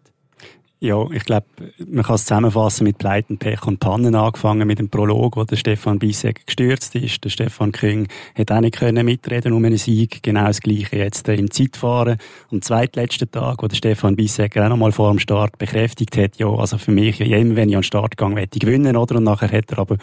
Ja, 0.83 1.07
ich 1.13 1.23
glaube, 1.23 1.45
man 1.87 2.03
kann 2.03 2.15
es 2.15 2.25
zusammenfassen 2.25 2.83
mit 2.83 2.97
Pleiten, 2.97 3.37
Pech 3.37 3.65
und 3.65 3.79
Pannen 3.79 4.15
angefangen 4.15 4.67
mit 4.67 4.79
dem 4.79 4.89
Prolog, 4.89 5.37
wo 5.37 5.45
der 5.45 5.55
Stefan 5.55 5.97
Bissek 5.97 6.45
gestürzt 6.45 6.93
ist. 6.95 7.23
Der 7.23 7.29
Stefan 7.29 7.71
Küng 7.71 8.09
hat 8.37 8.51
auch 8.51 8.59
nicht 8.59 8.75
können 8.75 9.05
mitreden 9.05 9.53
um 9.53 9.63
einen 9.63 9.77
Sieg. 9.77 10.21
Genau 10.23 10.47
das 10.47 10.59
Gleiche 10.59 10.97
jetzt 10.97 11.29
im 11.29 11.49
Zeitfahren. 11.49 12.17
Am 12.51 12.61
zweitletzten 12.61 13.31
Tag, 13.31 13.63
wo 13.63 13.67
der 13.67 13.77
Stefan 13.77 14.17
Bissek 14.17 14.57
auch 14.57 14.67
noch 14.67 14.75
mal 14.75 14.91
vor 14.91 15.09
dem 15.09 15.19
Start 15.19 15.57
bekräftigt 15.57 16.17
hat, 16.17 16.35
ja, 16.35 16.49
also 16.49 16.77
für 16.77 16.91
mich, 16.91 17.17
ja, 17.19 17.37
immer 17.37 17.55
wenn 17.55 17.69
ich 17.69 17.77
an 17.77 17.81
den 17.81 17.85
Start 17.85 18.17
gehe, 18.17 18.43
ich 18.43 18.59
gewinnen, 18.59 18.97
oder? 18.97 19.15
Und 19.15 19.23
nachher 19.23 19.53
hat 19.53 19.71
er 19.71 19.79
aber 19.79 19.95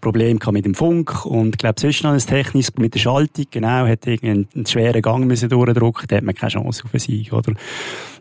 Probleme 0.00 0.40
mit 0.50 0.64
dem 0.64 0.74
Funk 0.74 1.26
und, 1.26 1.56
ich 1.56 1.58
glaube, 1.58 1.78
sonst 1.78 2.04
noch 2.04 2.12
ein 2.12 2.18
Technisches 2.18 2.72
mit 2.78 2.94
der 2.94 3.00
Schaltung, 3.00 3.44
genau, 3.50 3.86
hat 3.86 4.06
irgendwie 4.06 4.46
einen 4.54 4.66
schweren 4.66 5.02
Gang 5.02 5.26
müssen 5.26 5.50
durchdrücken, 5.50 6.06
da 6.08 6.16
hat 6.16 6.24
man 6.24 6.34
keine 6.34 6.52
Chance 6.52 6.84
auf 6.84 6.94
einen 6.94 7.00
Sieg, 7.00 7.34
oder? 7.34 7.52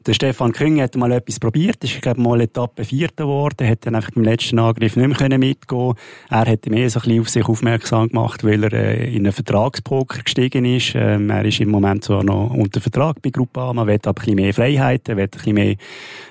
Der 0.08 0.14
Stefan 0.14 0.52
Küng 0.52 0.82
hat 0.82 0.96
mal 0.96 1.12
etwas 1.12 1.40
probiert, 1.40 1.84
ist, 1.84 2.02
glaube 2.02 2.22
mal 2.22 2.42
Etappe 2.42 2.84
Vierter 2.84 3.26
geworden, 3.26 3.68
hat 3.68 3.86
dann 3.86 3.94
einfach 3.94 4.10
beim 4.10 4.24
letzten 4.24 4.58
Angriff 4.58 4.96
nicht 4.96 5.20
mehr 5.20 5.38
mitgehen 5.38 5.94
Er 6.28 6.48
hat 6.48 6.66
mehr 6.66 6.90
so 6.90 7.00
ein 7.00 7.04
bisschen 7.04 7.22
auf 7.22 7.30
sich 7.30 7.46
aufmerksam 7.46 8.08
gemacht, 8.10 8.44
weil 8.44 8.64
er 8.64 8.74
äh, 8.74 9.10
in 9.10 9.28
einen 9.28 9.32
Vertragspoker 9.32 10.24
gestiegen 10.24 10.66
ist. 10.66 10.94
Ähm, 10.96 11.30
er 11.30 11.46
ist 11.46 11.60
im 11.60 11.70
Moment 11.70 12.04
zwar 12.04 12.24
noch 12.24 12.50
unter 12.50 12.82
Vertrag 12.82 13.22
bei 13.22 13.30
Gruppama, 13.30 13.86
will 13.86 14.00
aber 14.04 14.10
ein 14.10 14.16
bisschen 14.16 14.36
mehr 14.38 14.54
Freiheiten, 14.56 15.18
will 15.18 15.26
ein 15.26 15.30
bisschen 15.30 15.54
mehr 15.54 15.76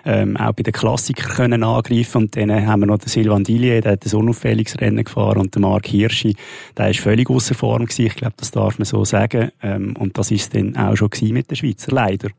ähm, 0.04 0.36
auch 0.36 0.52
bei 0.52 0.64
den 0.64 0.72
Klassikern 0.72 1.30
können 1.30 1.62
angreifen 1.62 2.22
und 2.22 2.36
dann 2.36 2.66
haben 2.66 2.80
wir 2.80 2.86
noch 2.86 2.98
den 2.98 3.08
Silvan 3.08 3.44
Dillier, 3.44 3.82
der 3.82 3.92
hat 3.92 4.04
ein 4.04 4.18
unauffälliges 4.18 4.80
Rennen 4.80 5.04
gefahren 5.04 5.38
und 5.38 5.54
der 5.54 5.62
Marc 5.62 5.86
Hirschi, 5.86 6.34
der 6.76 6.90
ist 6.90 6.98
völlig 6.98 7.30
außer 7.30 7.54
Form 7.54 7.84
gewesen. 7.84 8.06
Ich 8.06 8.16
glaube, 8.16 8.34
das 8.36 8.50
darf 8.50 8.80
man 8.80 8.84
so 8.84 9.04
sagen. 9.04 9.52
Ähm, 9.62 9.94
und 9.96 10.18
das 10.18 10.32
ist 10.32 10.56
dann 10.56 10.76
auch 10.76 10.96
schon 10.96 11.10
mit 11.30 11.50
den 11.50 11.56
Schweizer, 11.56 11.92
leider. 11.92 12.30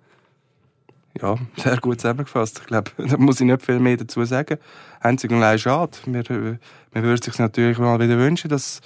Ja, 1.19 1.36
sehr 1.58 1.78
gut 1.78 2.00
zusammengefasst. 2.00 2.60
Ich 2.62 2.67
glaube, 2.67 2.91
da 2.97 3.17
muss 3.17 3.41
ich 3.41 3.47
nicht 3.47 3.65
viel 3.65 3.80
mehr 3.80 3.97
dazu 3.97 4.24
sagen. 4.26 4.58
Einzig 5.00 5.32
und 5.32 5.38
allein 5.38 5.60
schade. 5.60 5.91
Wir, 6.06 6.24
wir 6.30 7.04
würden 7.04 7.21
sich 7.21 7.38
natürlich 7.38 7.78
mal 7.78 8.00
wieder 8.00 8.17
wünschen, 8.17 8.50
dass 8.50 8.82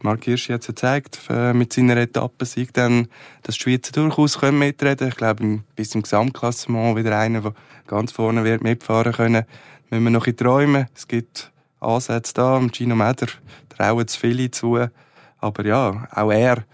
Mark 0.00 0.24
Hirsch 0.24 0.48
jetzt 0.48 0.70
zeigt, 0.78 1.20
äh, 1.28 1.52
mit 1.52 1.72
seiner 1.72 1.96
Etappensieg 1.96 2.72
dann, 2.72 3.08
dass 3.42 3.56
die 3.56 3.62
Schweizer 3.62 3.92
durchaus 3.92 4.38
können 4.38 4.58
mitreden 4.58 5.08
Ich 5.08 5.16
glaube, 5.16 5.62
bis 5.74 5.90
zum 5.90 6.02
Gesamtklassement 6.02 6.96
wieder 6.96 7.18
einer, 7.18 7.40
der 7.40 7.54
ganz 7.86 8.12
vorne 8.12 8.44
wird 8.44 8.62
mitfahren 8.62 9.12
können. 9.12 9.44
Müssen 9.90 10.04
wir 10.04 10.10
noch 10.10 10.26
ein 10.26 10.36
träumen. 10.36 10.86
Es 10.94 11.08
gibt 11.08 11.50
Ansätze 11.80 12.34
da. 12.34 12.60
Gino 12.72 12.94
Meder 12.94 13.26
trauen 13.68 14.06
zu 14.06 14.18
viele 14.18 14.50
zu. 14.50 14.78
Aber 15.38 15.66
ja, 15.66 16.08
auch 16.12 16.30
er 16.30 16.64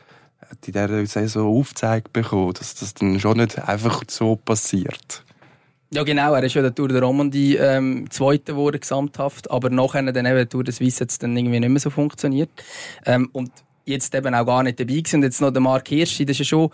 in 0.50 0.72
dieser 0.72 1.06
Saison 1.06 1.58
aufgezeigt 1.58 2.12
bekommen, 2.12 2.52
dass 2.54 2.74
das 2.74 2.94
dann 2.94 3.18
schon 3.20 3.38
nicht 3.38 3.58
einfach 3.58 4.02
so 4.08 4.36
passiert. 4.36 5.24
Ja 5.92 6.02
genau, 6.02 6.34
er 6.34 6.42
ist 6.42 6.54
ja 6.54 6.62
der 6.62 6.74
Tour 6.74 6.88
de 6.88 6.98
Romandie 6.98 7.56
ähm, 7.56 8.10
Zweiter 8.10 8.54
geworden, 8.54 8.80
gesamthaft, 8.80 9.50
aber 9.50 9.70
nachher 9.70 10.02
dann 10.02 10.26
eben 10.26 10.36
der 10.36 10.48
Tour 10.48 10.64
de 10.64 10.74
Suisse 10.74 11.00
hat 11.00 11.10
es 11.10 11.18
dann 11.18 11.36
irgendwie 11.36 11.60
nicht 11.60 11.68
mehr 11.68 11.80
so 11.80 11.90
funktioniert. 11.90 12.50
Ähm, 13.06 13.28
und 13.32 13.52
jetzt 13.84 14.14
eben 14.14 14.34
auch 14.34 14.46
gar 14.46 14.62
nicht 14.62 14.80
dabei 14.80 14.94
gewesen. 14.94 15.16
Und 15.16 15.22
jetzt 15.22 15.40
noch 15.40 15.50
der 15.50 15.62
Mark 15.62 15.88
Hirschi, 15.88 16.24
das 16.24 16.34
ist 16.34 16.38
ja 16.40 16.44
schon 16.44 16.70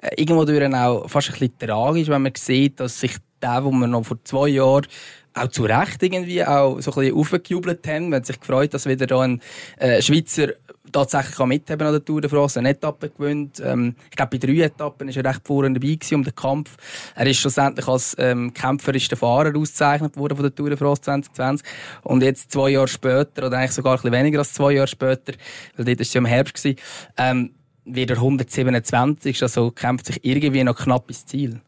äh, 0.00 0.14
irgendwo 0.16 0.44
durch 0.44 0.74
auch 0.74 1.08
fast 1.08 1.28
ein 1.28 1.32
bisschen 1.32 1.58
tragisch, 1.58 2.08
wenn 2.08 2.22
man 2.22 2.32
sieht, 2.36 2.80
dass 2.80 3.00
sich 3.00 3.16
der, 3.42 3.64
wo 3.64 3.70
man 3.70 3.90
noch 3.90 4.04
vor 4.04 4.18
zwei 4.24 4.48
Jahren 4.48 4.86
auch 5.34 5.48
zu 5.48 5.64
Recht 5.64 6.02
irgendwie 6.02 6.44
auch 6.44 6.80
so 6.80 6.92
ein 6.92 7.00
bisschen 7.00 7.16
aufgejubelt 7.16 7.86
haben. 7.86 8.10
Man 8.10 8.18
hat 8.18 8.26
sich 8.26 8.38
gefreut, 8.38 8.74
dass 8.74 8.86
wieder 8.86 9.06
da 9.06 9.20
ein 9.20 9.40
äh, 9.78 10.02
Schweizer 10.02 10.48
tatsächlich 10.92 11.36
kann 11.36 11.48
mithaben 11.48 11.86
an 11.86 11.92
der 11.92 12.04
Tour 12.04 12.20
de 12.20 12.30
France, 12.30 12.58
eine 12.58 12.70
Etappe 12.70 13.10
gewinnt. 13.10 13.60
Ähm, 13.64 13.94
ich 14.10 14.16
glaube, 14.16 14.38
bei 14.38 14.46
drei 14.46 14.64
Etappen 14.64 15.08
ist 15.08 15.16
er 15.16 15.24
recht 15.24 15.40
vorne 15.44 15.72
dabei 15.72 15.94
gewesen 15.94 16.14
um 16.16 16.24
den 16.24 16.34
Kampf. 16.34 16.76
Er 17.14 17.26
ist 17.26 17.38
schlussendlich 17.38 17.88
als 17.88 18.14
ähm, 18.18 18.52
kämpferischer 18.52 19.16
Fahrer 19.16 19.56
ausgezeichnet 19.56 20.16
worden 20.16 20.36
von 20.36 20.44
der 20.44 20.54
Tour 20.54 20.68
de 20.68 20.78
France 20.78 21.02
2020. 21.02 21.66
Und 22.02 22.22
jetzt 22.22 22.52
zwei 22.52 22.70
Jahre 22.70 22.88
später, 22.88 23.46
oder 23.46 23.58
eigentlich 23.58 23.72
sogar 23.72 23.92
ein 23.92 23.96
bisschen 23.96 24.12
weniger 24.12 24.38
als 24.40 24.52
zwei 24.52 24.72
Jahre 24.72 24.88
später, 24.88 25.32
weil 25.76 25.84
dort 25.84 25.98
war 25.98 26.02
es 26.02 26.14
ja 26.14 26.18
im 26.18 26.26
Herbst, 26.26 26.54
gewesen, 26.54 26.78
ähm, 27.16 27.50
wieder 27.84 28.14
127, 28.14 29.42
also 29.42 29.70
kämpft 29.70 30.06
sich 30.06 30.24
irgendwie 30.24 30.62
noch 30.62 30.76
knapp 30.76 31.08
ins 31.08 31.26
Ziel. 31.26 31.60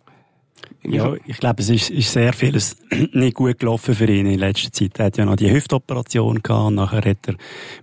Ja, 0.87 1.15
ich 1.27 1.39
glaube, 1.39 1.63
es 1.63 1.71
ist, 1.71 1.91
ist 1.91 2.13
sehr 2.13 2.33
vieles 2.33 2.77
nicht 3.13 3.35
gut 3.35 3.59
gelaufen 3.59 3.95
für 3.95 4.07
ihn 4.07 4.27
in 4.27 4.39
letzter 4.39 4.71
Zeit. 4.71 4.99
Er 4.99 5.07
hat 5.07 5.17
ja 5.17 5.25
noch 5.25 5.37
die 5.37 5.51
Hüftoperation 5.51 6.43
gehabt 6.43 6.67
und 6.69 6.75
nachher 6.75 7.11
hat 7.11 7.27
er 7.27 7.37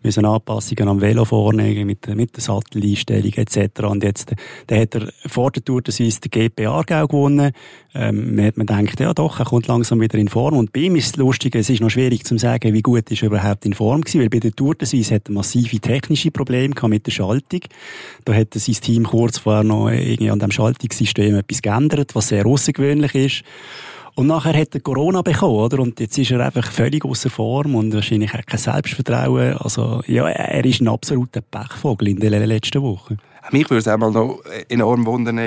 müssen 0.03 0.23
Anpassungen 0.23 0.87
am 0.87 1.01
Velo 1.01 1.25
vornehmen 1.25 1.87
mit, 1.87 2.07
mit 2.15 2.35
der 2.35 2.43
Satteleinstellung 2.43 3.33
etc. 3.33 3.81
Und 3.83 4.03
jetzt, 4.03 4.33
der 4.69 4.81
hat 4.81 4.95
er 4.95 5.11
vor 5.25 5.51
der 5.51 5.63
Tour 5.63 5.81
des 5.81 5.97
Suisse 5.97 6.21
den 6.21 6.29
GP 6.29 6.67
Aargau 6.67 7.07
gewonnen. 7.07 7.51
Ähm, 7.93 8.35
man 8.35 8.45
hat 8.45 8.57
man 8.57 8.67
gedacht, 8.67 8.99
ja 8.99 9.13
doch, 9.13 9.39
er 9.39 9.45
kommt 9.45 9.67
langsam 9.67 9.99
wieder 9.99 10.17
in 10.17 10.29
Form. 10.29 10.55
Und 10.55 10.71
bei 10.71 10.81
ihm 10.81 10.95
ist 10.95 11.07
es 11.07 11.15
lustig, 11.15 11.55
es 11.55 11.69
ist 11.69 11.81
noch 11.81 11.89
schwierig 11.89 12.23
zu 12.23 12.37
sagen, 12.37 12.73
wie 12.73 12.81
gut 12.81 13.09
ist 13.09 13.23
er 13.23 13.27
überhaupt 13.27 13.65
in 13.65 13.73
Form 13.73 14.01
gewesen, 14.01 14.21
weil 14.21 14.29
bei 14.29 14.39
der 14.39 14.51
Tour 14.51 14.75
des 14.75 14.91
Suisse 14.91 15.15
hat 15.15 15.27
er 15.27 15.33
massive 15.33 15.79
technische 15.79 16.29
Probleme 16.29 16.75
gehabt 16.75 16.89
mit 16.91 17.07
der 17.07 17.11
Schaltung. 17.11 17.61
Da 18.25 18.33
hat 18.33 18.53
sein 18.53 18.75
Team 18.75 19.03
kurz 19.05 19.39
vorher 19.39 19.63
noch 19.63 19.89
irgendwie 19.89 20.29
an 20.29 20.39
dem 20.39 20.51
Schaltungssystem 20.51 21.35
etwas 21.35 21.61
geändert, 21.61 22.15
was 22.15 22.29
sehr 22.29 22.45
außergewöhnlich 22.45 22.70
außergewöhnlich 22.71 23.15
ist. 23.15 23.43
Und 24.15 24.27
nachher 24.27 24.59
hat 24.59 24.75
er 24.75 24.81
Corona 24.81 25.21
bekommen, 25.21 25.55
oder? 25.55 25.79
Und 25.79 25.99
jetzt 25.99 26.17
ist 26.17 26.31
er 26.31 26.45
einfach 26.45 26.69
völlig 26.69 27.05
außer 27.05 27.29
Form 27.29 27.75
und 27.75 27.93
wahrscheinlich 27.93 28.33
hat 28.33 28.45
kein 28.45 28.59
Selbstvertrauen. 28.59 29.57
Also, 29.57 30.01
ja, 30.05 30.27
er 30.27 30.65
ist 30.65 30.81
ein 30.81 30.89
absoluter 30.89 31.41
Pechvogel 31.41 32.09
in 32.09 32.19
den 32.19 32.43
letzten 32.43 32.81
Wochen. 32.81 33.17
Mich 33.51 33.69
würde 33.69 33.79
es 33.79 33.87
auch 33.87 33.97
mal 33.97 34.11
noch 34.11 34.39
enorm 34.69 35.05
wundern, 35.05 35.39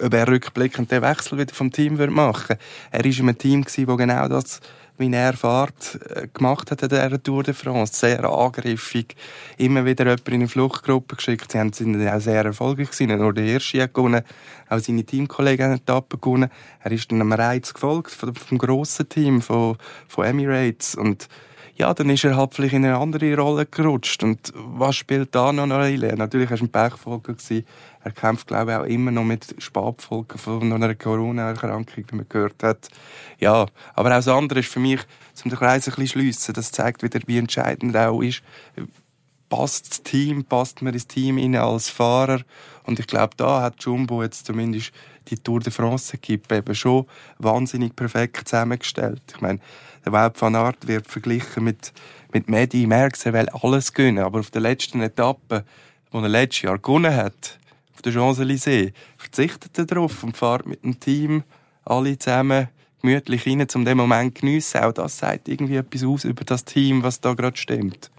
ob 0.00 0.14
er 0.14 0.28
rückblickend 0.28 0.90
den 0.90 1.02
Wechsel 1.02 1.38
wieder 1.38 1.54
vom 1.54 1.70
Team 1.70 1.96
machen 1.96 2.48
würde. 2.50 2.60
Er 2.90 3.04
war 3.04 3.06
in 3.06 3.20
einem 3.20 3.38
Team, 3.38 3.64
das 3.64 3.74
genau 3.74 4.28
das 4.28 4.60
wie 4.98 5.12
er 5.12 5.32
Fahrt 5.34 5.98
äh, 6.14 6.28
gemacht 6.28 6.70
hat 6.70 6.82
an 6.82 6.88
dieser 6.88 7.22
Tour 7.22 7.42
de 7.42 7.54
France. 7.54 7.94
Sehr 7.94 8.24
angriffig. 8.24 9.16
Immer 9.56 9.84
wieder 9.84 10.04
jemanden 10.04 10.30
in 10.30 10.34
eine 10.34 10.48
Fluchtgruppe 10.48 11.16
geschickt. 11.16 11.52
Sie 11.52 11.70
sind 11.72 12.08
auch 12.08 12.20
sehr 12.20 12.44
erfolgreich 12.44 12.90
gewesen. 12.90 13.18
Nur 13.18 13.32
der 13.32 13.44
Hirschi 13.44 13.78
hat 13.78 13.94
gewonnen, 13.94 14.22
auch 14.68 14.78
seine 14.78 15.04
Teamkollegen 15.04 15.66
haben 15.66 15.74
Etappe 15.74 16.18
gewonnen. 16.18 16.50
Er 16.80 16.92
ist 16.92 17.10
dann 17.10 17.20
einem 17.20 17.32
Reiz 17.32 17.72
gefolgt 17.72 18.10
vom, 18.10 18.34
vom 18.34 18.58
grossen 18.58 19.08
Team, 19.08 19.40
von, 19.40 19.76
von 20.08 20.24
Emirates. 20.24 20.94
Und 20.94 21.28
ja, 21.78 21.94
dann 21.94 22.10
ist 22.10 22.24
er 22.24 22.36
halt 22.36 22.54
vielleicht 22.54 22.74
in 22.74 22.84
eine 22.84 22.98
andere 22.98 23.36
Rolle 23.36 23.64
gerutscht. 23.64 24.24
Und 24.24 24.52
was 24.54 24.96
spielt 24.96 25.32
da 25.34 25.52
noch 25.52 25.62
eine 25.62 25.76
Rolle? 25.76 26.16
Natürlich 26.16 26.50
war 26.50 26.58
er 26.58 26.62
ein 26.62 26.68
Pechvogel. 26.70 27.36
Er 28.02 28.10
kämpft, 28.10 28.48
glaube 28.48 28.72
ich, 28.72 28.76
auch 28.78 28.84
immer 28.84 29.12
noch 29.12 29.24
mit 29.24 29.54
Spätfolgen 29.58 30.38
von 30.38 30.72
einer 30.72 30.94
Corona-Erkrankung, 30.96 32.04
wie 32.08 32.16
man 32.16 32.26
gehört 32.28 32.62
hat. 32.64 32.88
Ja, 33.38 33.66
aber 33.94 34.10
auch 34.10 34.16
das 34.16 34.26
andere 34.26 34.58
ist 34.58 34.70
für 34.70 34.80
mich, 34.80 35.00
um 35.44 35.50
den 35.50 35.58
Kreis 35.58 35.86
ein 35.86 35.94
bisschen 35.94 36.08
schliessen, 36.08 36.54
das 36.54 36.72
zeigt 36.72 37.04
wieder, 37.04 37.20
wie 37.26 37.38
entscheidend 37.38 37.96
auch 37.96 38.22
ist. 38.22 38.42
Passt 39.48 39.90
das 39.90 40.02
Team, 40.02 40.44
passt 40.44 40.82
man 40.82 40.92
ins 40.92 41.06
Team 41.06 41.38
rein 41.38 41.54
als 41.54 41.88
Fahrer? 41.88 42.40
Und 42.82 42.98
ich 42.98 43.06
glaube, 43.06 43.34
da 43.36 43.62
hat 43.62 43.82
Jumbo 43.84 44.22
jetzt 44.22 44.46
zumindest 44.46 44.92
die 45.28 45.38
Tour 45.38 45.60
de 45.60 45.72
France 45.72 46.18
gibt, 46.18 46.50
eben 46.50 46.74
schon 46.74 47.06
wahnsinnig 47.38 47.94
perfekt 47.94 48.48
zusammengestellt. 48.48 49.22
Ich 49.34 49.40
meine, 49.40 49.60
der 50.08 50.12
Wout 50.12 50.40
van 50.40 50.54
Aert 50.54 50.86
wird 50.86 51.06
verglichen 51.06 51.64
mit, 51.64 51.92
mit 52.32 52.48
Medi 52.48 52.86
Merckx, 52.86 53.26
er 53.26 53.34
will 53.34 53.48
alles 53.50 53.92
gewinnen, 53.92 54.24
aber 54.24 54.40
auf 54.40 54.50
der 54.50 54.62
letzten 54.62 55.02
Etappe, 55.02 55.64
die 56.12 56.16
er 56.16 56.28
letztes 56.28 56.62
Jahr 56.62 56.78
gewonnen 56.78 57.14
hat, 57.14 57.58
auf 57.94 58.02
der 58.02 58.12
Champs-Élysées, 58.12 58.92
verzichtet 59.18 59.76
er 59.76 59.84
darauf 59.84 60.22
und 60.22 60.36
fährt 60.36 60.66
mit 60.66 60.82
dem 60.82 60.98
Team 60.98 61.42
alle 61.84 62.18
zusammen 62.18 62.68
gemütlich 63.02 63.46
rein, 63.46 63.66
um 63.74 63.84
den 63.84 63.98
Moment 63.98 64.38
zu 64.38 64.40
geniessen. 64.40 64.80
Auch 64.80 64.92
das 64.92 65.18
sagt 65.18 65.48
irgendwie 65.48 65.76
etwas 65.76 66.04
aus 66.04 66.24
über 66.24 66.44
das 66.44 66.64
Team, 66.64 67.02
was 67.02 67.20
da 67.20 67.34
gerade 67.34 67.56
stimmt. 67.56 68.10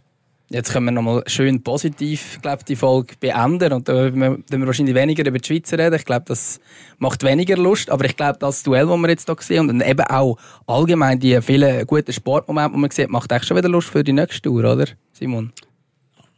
Jetzt 0.51 0.73
können 0.73 0.85
wir 0.85 0.91
nochmal 0.91 1.23
schön 1.27 1.61
positiv, 1.61 2.39
glaube 2.41 2.63
die 2.63 2.75
Folge 2.75 3.13
beenden 3.19 3.71
und 3.71 3.87
da 3.87 3.93
werden 3.93 4.43
wir 4.49 4.65
wahrscheinlich 4.65 4.95
weniger 4.95 5.23
über 5.27 5.37
die 5.37 5.45
Schweizer 5.45 5.77
reden. 5.77 5.93
Ich 5.93 6.05
glaube, 6.05 6.25
das 6.27 6.59
macht 6.97 7.23
weniger 7.23 7.55
Lust, 7.55 7.91
aber 7.91 8.05
ich 8.05 8.17
glaube, 8.17 8.39
das 8.39 8.63
Duell, 8.63 8.87
das 8.87 8.97
wir 8.97 9.09
jetzt 9.09 9.27
hier 9.27 9.35
sehen 9.41 9.69
und 9.69 9.81
eben 9.81 10.05
auch 10.07 10.37
allgemein 10.65 11.19
die 11.19 11.39
vielen 11.43 11.85
guten 11.85 12.11
Sportmomente, 12.11 12.75
die 12.75 12.81
man 12.81 12.89
sieht, 12.89 13.09
macht 13.09 13.31
echt 13.31 13.45
schon 13.45 13.57
wieder 13.57 13.69
Lust 13.69 13.89
für 13.89 14.03
die 14.03 14.11
nächste 14.11 14.41
Tour, 14.41 14.63
oder, 14.63 14.87
Simon? 15.13 15.53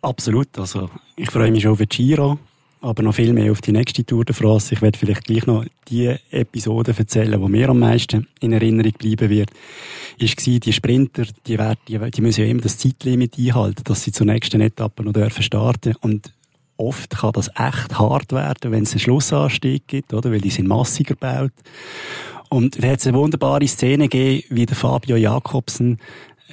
Absolut. 0.01 0.59
Also, 0.59 0.89
ich 1.15 1.31
freue 1.31 1.49
mich 1.49 1.63
schon 1.63 1.71
auf 1.71 1.77
die 1.77 1.87
Giro 1.87 2.37
aber 2.81 3.03
noch 3.03 3.13
viel 3.13 3.31
mehr 3.31 3.51
auf 3.51 3.61
die 3.61 3.71
nächste 3.71 4.03
Tour 4.03 4.25
de 4.25 4.35
France. 4.35 4.73
Ich 4.73 4.81
werde 4.81 4.97
vielleicht 4.97 5.25
gleich 5.25 5.45
noch 5.45 5.63
die 5.87 6.15
Episode 6.31 6.93
erzählen, 6.97 7.39
die 7.39 7.49
mir 7.49 7.69
am 7.69 7.79
meisten 7.79 8.27
in 8.39 8.53
Erinnerung 8.53 8.93
bleiben 8.93 9.29
wird. 9.29 9.51
Ist 10.17 10.45
war, 10.45 10.59
die 10.59 10.73
Sprinter, 10.73 11.25
die, 11.45 11.59
werden, 11.59 11.79
die, 11.87 11.99
die 11.99 12.21
müssen 12.21 12.41
ja 12.41 12.47
immer 12.47 12.61
das 12.61 12.79
Zeitlimit 12.79 13.37
einhalten, 13.37 13.83
dass 13.83 14.03
sie 14.03 14.11
zur 14.11 14.25
nächsten 14.25 14.61
Etappe 14.61 15.03
noch 15.03 15.13
dürfen 15.13 15.43
starten. 15.43 15.95
Und 16.01 16.33
oft 16.75 17.11
kann 17.11 17.33
das 17.33 17.49
echt 17.49 17.99
hart 17.99 18.31
werden, 18.31 18.71
wenn 18.71 18.83
es 18.83 18.93
einen 18.93 18.99
Schlussanstieg 18.99 19.87
gibt, 19.87 20.13
oder? 20.13 20.31
Weil 20.31 20.41
die 20.41 20.49
sind 20.49 20.67
massiger 20.67 21.13
gebaut. 21.13 21.53
Und 22.49 22.83
da 22.83 22.89
hat 22.89 22.99
es 22.99 23.07
eine 23.07 23.15
wunderbare 23.15 23.65
Szene 23.67 24.09
gegeben, 24.09 24.43
wie 24.49 24.65
der 24.65 24.75
Fabio 24.75 25.15
Jakobsen 25.15 25.99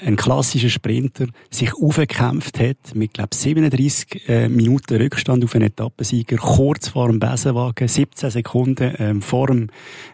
ein 0.04 0.16
klassischer 0.16 0.68
Sprinter 0.68 1.26
sich 1.50 1.72
aufgekämpft 1.74 2.58
hat, 2.58 2.94
mit, 2.94 3.14
glaube 3.14 3.34
37 3.34 4.28
äh, 4.28 4.48
Minuten 4.48 4.96
Rückstand 4.96 5.44
auf 5.44 5.54
einen 5.54 5.66
Etappensieger, 5.66 6.36
kurz 6.36 6.88
vor 6.88 7.08
dem 7.08 7.20
Besenwagen, 7.20 7.88
17 7.88 8.30
Sekunden 8.30 8.94
ähm, 8.98 9.22
vor 9.22 9.48
dem 9.48 9.68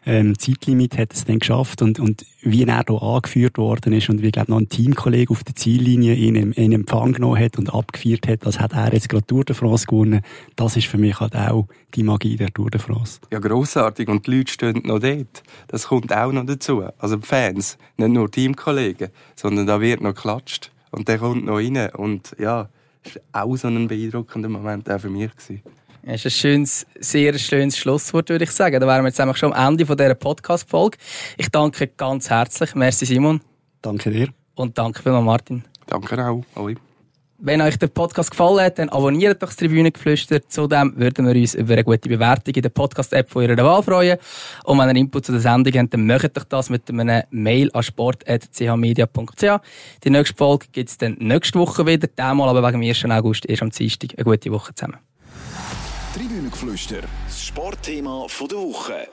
ähm, 0.07 0.39
Zeitlimit 0.39 0.99
hat 0.99 1.13
es 1.13 1.25
dann 1.25 1.39
geschafft 1.39 1.83
und, 1.83 2.01
und 2.01 2.25
wie 2.43 2.65
er 2.65 2.85
hier 2.87 3.03
angeführt 3.03 3.59
worden 3.59 3.93
ist 3.93 4.11
und 4.11 4.23
wie, 4.23 4.31
glaube 4.31 4.51
noch 4.51 4.59
ein 4.59 4.69
Teamkollege 4.69 5.31
auf 5.31 5.45
der 5.45 5.55
Ziellinie 5.55 6.15
ihn 6.15 6.37
in, 6.37 6.53
in 6.53 6.73
Empfang 6.73 7.15
genommen 7.15 7.43
hat 7.43 7.59
und 7.59 7.73
abgeführt 7.73 8.29
hat, 8.29 8.45
als 8.47 8.61
hat 8.61 8.73
er 8.73 8.93
jetzt 8.93 9.09
gerade 9.09 9.27
Tour 9.27 9.45
de 9.45 9.55
France 9.55 9.87
gewonnen, 9.87 10.21
das 10.57 10.77
ist 10.77 10.87
für 10.87 10.99
mich 10.99 11.19
halt 11.21 11.35
auch 11.35 11.67
die 11.95 12.03
Magie 12.03 12.37
der 12.37 12.53
Tour 12.53 12.71
de 12.71 12.81
France. 12.81 13.21
Ja, 13.31 13.39
grossartig 13.39 14.09
und 14.09 14.27
die 14.27 14.39
Leute 14.39 14.53
stehen 14.53 14.83
noch 14.85 14.99
dort. 14.99 15.43
Das 15.69 15.89
kommt 15.89 16.13
auch 16.13 16.33
noch 16.33 16.45
dazu. 16.45 16.85
Also 16.99 17.17
die 17.17 17.27
Fans, 17.27 17.79
nicht 17.97 18.11
nur 18.11 18.31
Teamkollegen, 18.31 19.09
sondern 19.37 19.67
da 19.75 19.81
wird 19.81 20.01
noch 20.01 20.15
geklatscht 20.15 20.71
und 20.93 21.09
der 21.09 21.19
kommt 21.19 21.45
noch 21.45 21.57
rein 21.57 21.91
und 21.97 22.37
ja, 22.39 22.69
das 23.03 23.19
war 23.33 23.45
auch 23.45 23.57
so 23.57 23.69
ein 23.69 23.89
beeindruckender 23.89 24.49
Moment 24.49 24.89
auch 24.89 25.01
für 25.01 25.11
mich. 25.11 25.31
Gewesen. 25.33 25.63
Das 26.05 26.17
ist 26.17 26.27
ein 26.27 26.31
schönes, 26.31 26.87
sehr 27.01 27.37
schönes 27.39 27.77
Schlusswort, 27.77 28.29
würde 28.29 28.45
ich 28.45 28.51
sagen. 28.53 28.79
Da 28.79 28.87
wären 28.87 29.03
wir 29.05 29.09
jetzt 29.09 29.39
schon 29.39 29.53
am 29.53 29.69
Ende 29.73 29.85
dieser 29.85 30.15
Podcast-Folge. 30.15 30.99
Ich 31.37 31.49
danke 31.49 31.89
ganz 31.89 32.31
herzlich. 32.31 32.75
Merci, 32.75 33.07
Simon. 33.07 33.41
Danke 33.83 34.11
dir. 34.11 34.29
Und 34.55 34.79
danke 34.79 35.03
vielmals, 35.03 35.25
Martin. 35.25 35.65
Danke 35.87 36.25
auch. 36.25 36.45
Oi. 36.57 36.77
Wenn 37.47 37.61
euch 37.61 37.79
der 37.79 37.89
Podcast 37.89 38.31
gefallen 38.31 38.65
hat, 38.65 38.79
dann 38.79 38.89
abonniert 38.89 39.43
doch 39.43 39.49
das 39.49 39.57
Tribünengeflüster. 39.57 40.49
Zudem 40.49 40.95
würden 40.97 41.27
wir 41.27 41.39
uns 41.39 41.55
über 41.55 41.75
eine 41.75 41.85
gute 41.85 42.09
Bewertung 42.09 42.55
in 42.55 42.63
der 42.63 42.71
Podcast-App 42.71 43.29
von 43.29 43.43
eurer 43.43 43.63
Wahl 43.63 43.83
freuen. 43.83 44.17
Und 44.65 44.79
wenn 44.79 44.97
ihr 44.97 45.03
Input 45.03 45.27
zu 45.27 45.33
der 45.33 45.43
Sendung 45.43 45.75
habt, 45.75 45.93
dann 45.93 46.07
macht 46.07 46.39
euch 46.39 46.45
das 46.45 46.71
mit 46.71 46.89
einem 46.89 47.23
Mail 47.29 47.71
an 47.75 47.83
sport.chmedia.ch. 47.83 49.61
Die 50.05 50.11
nächste 50.11 50.35
Folge 50.35 50.69
gibt 50.73 50.89
es 50.89 50.97
dann 50.97 51.19
nächste 51.21 51.59
Woche 51.59 51.87
wieder. 51.87 52.09
Diesmal 52.09 52.49
aber 52.49 52.67
wegen 52.67 52.81
dem 52.81 52.89
1. 52.89 53.05
August 53.11 53.45
erst 53.45 53.61
am 53.61 53.69
Dienstag. 53.69 54.15
Eine 54.17 54.25
gute 54.25 54.51
Woche 54.51 54.75
zusammen. 54.75 54.97
Tribünengeflüster, 56.15 57.03
das 57.27 57.45
Sportthema 57.45 58.27
der 58.41 58.57
Woche. 58.57 59.09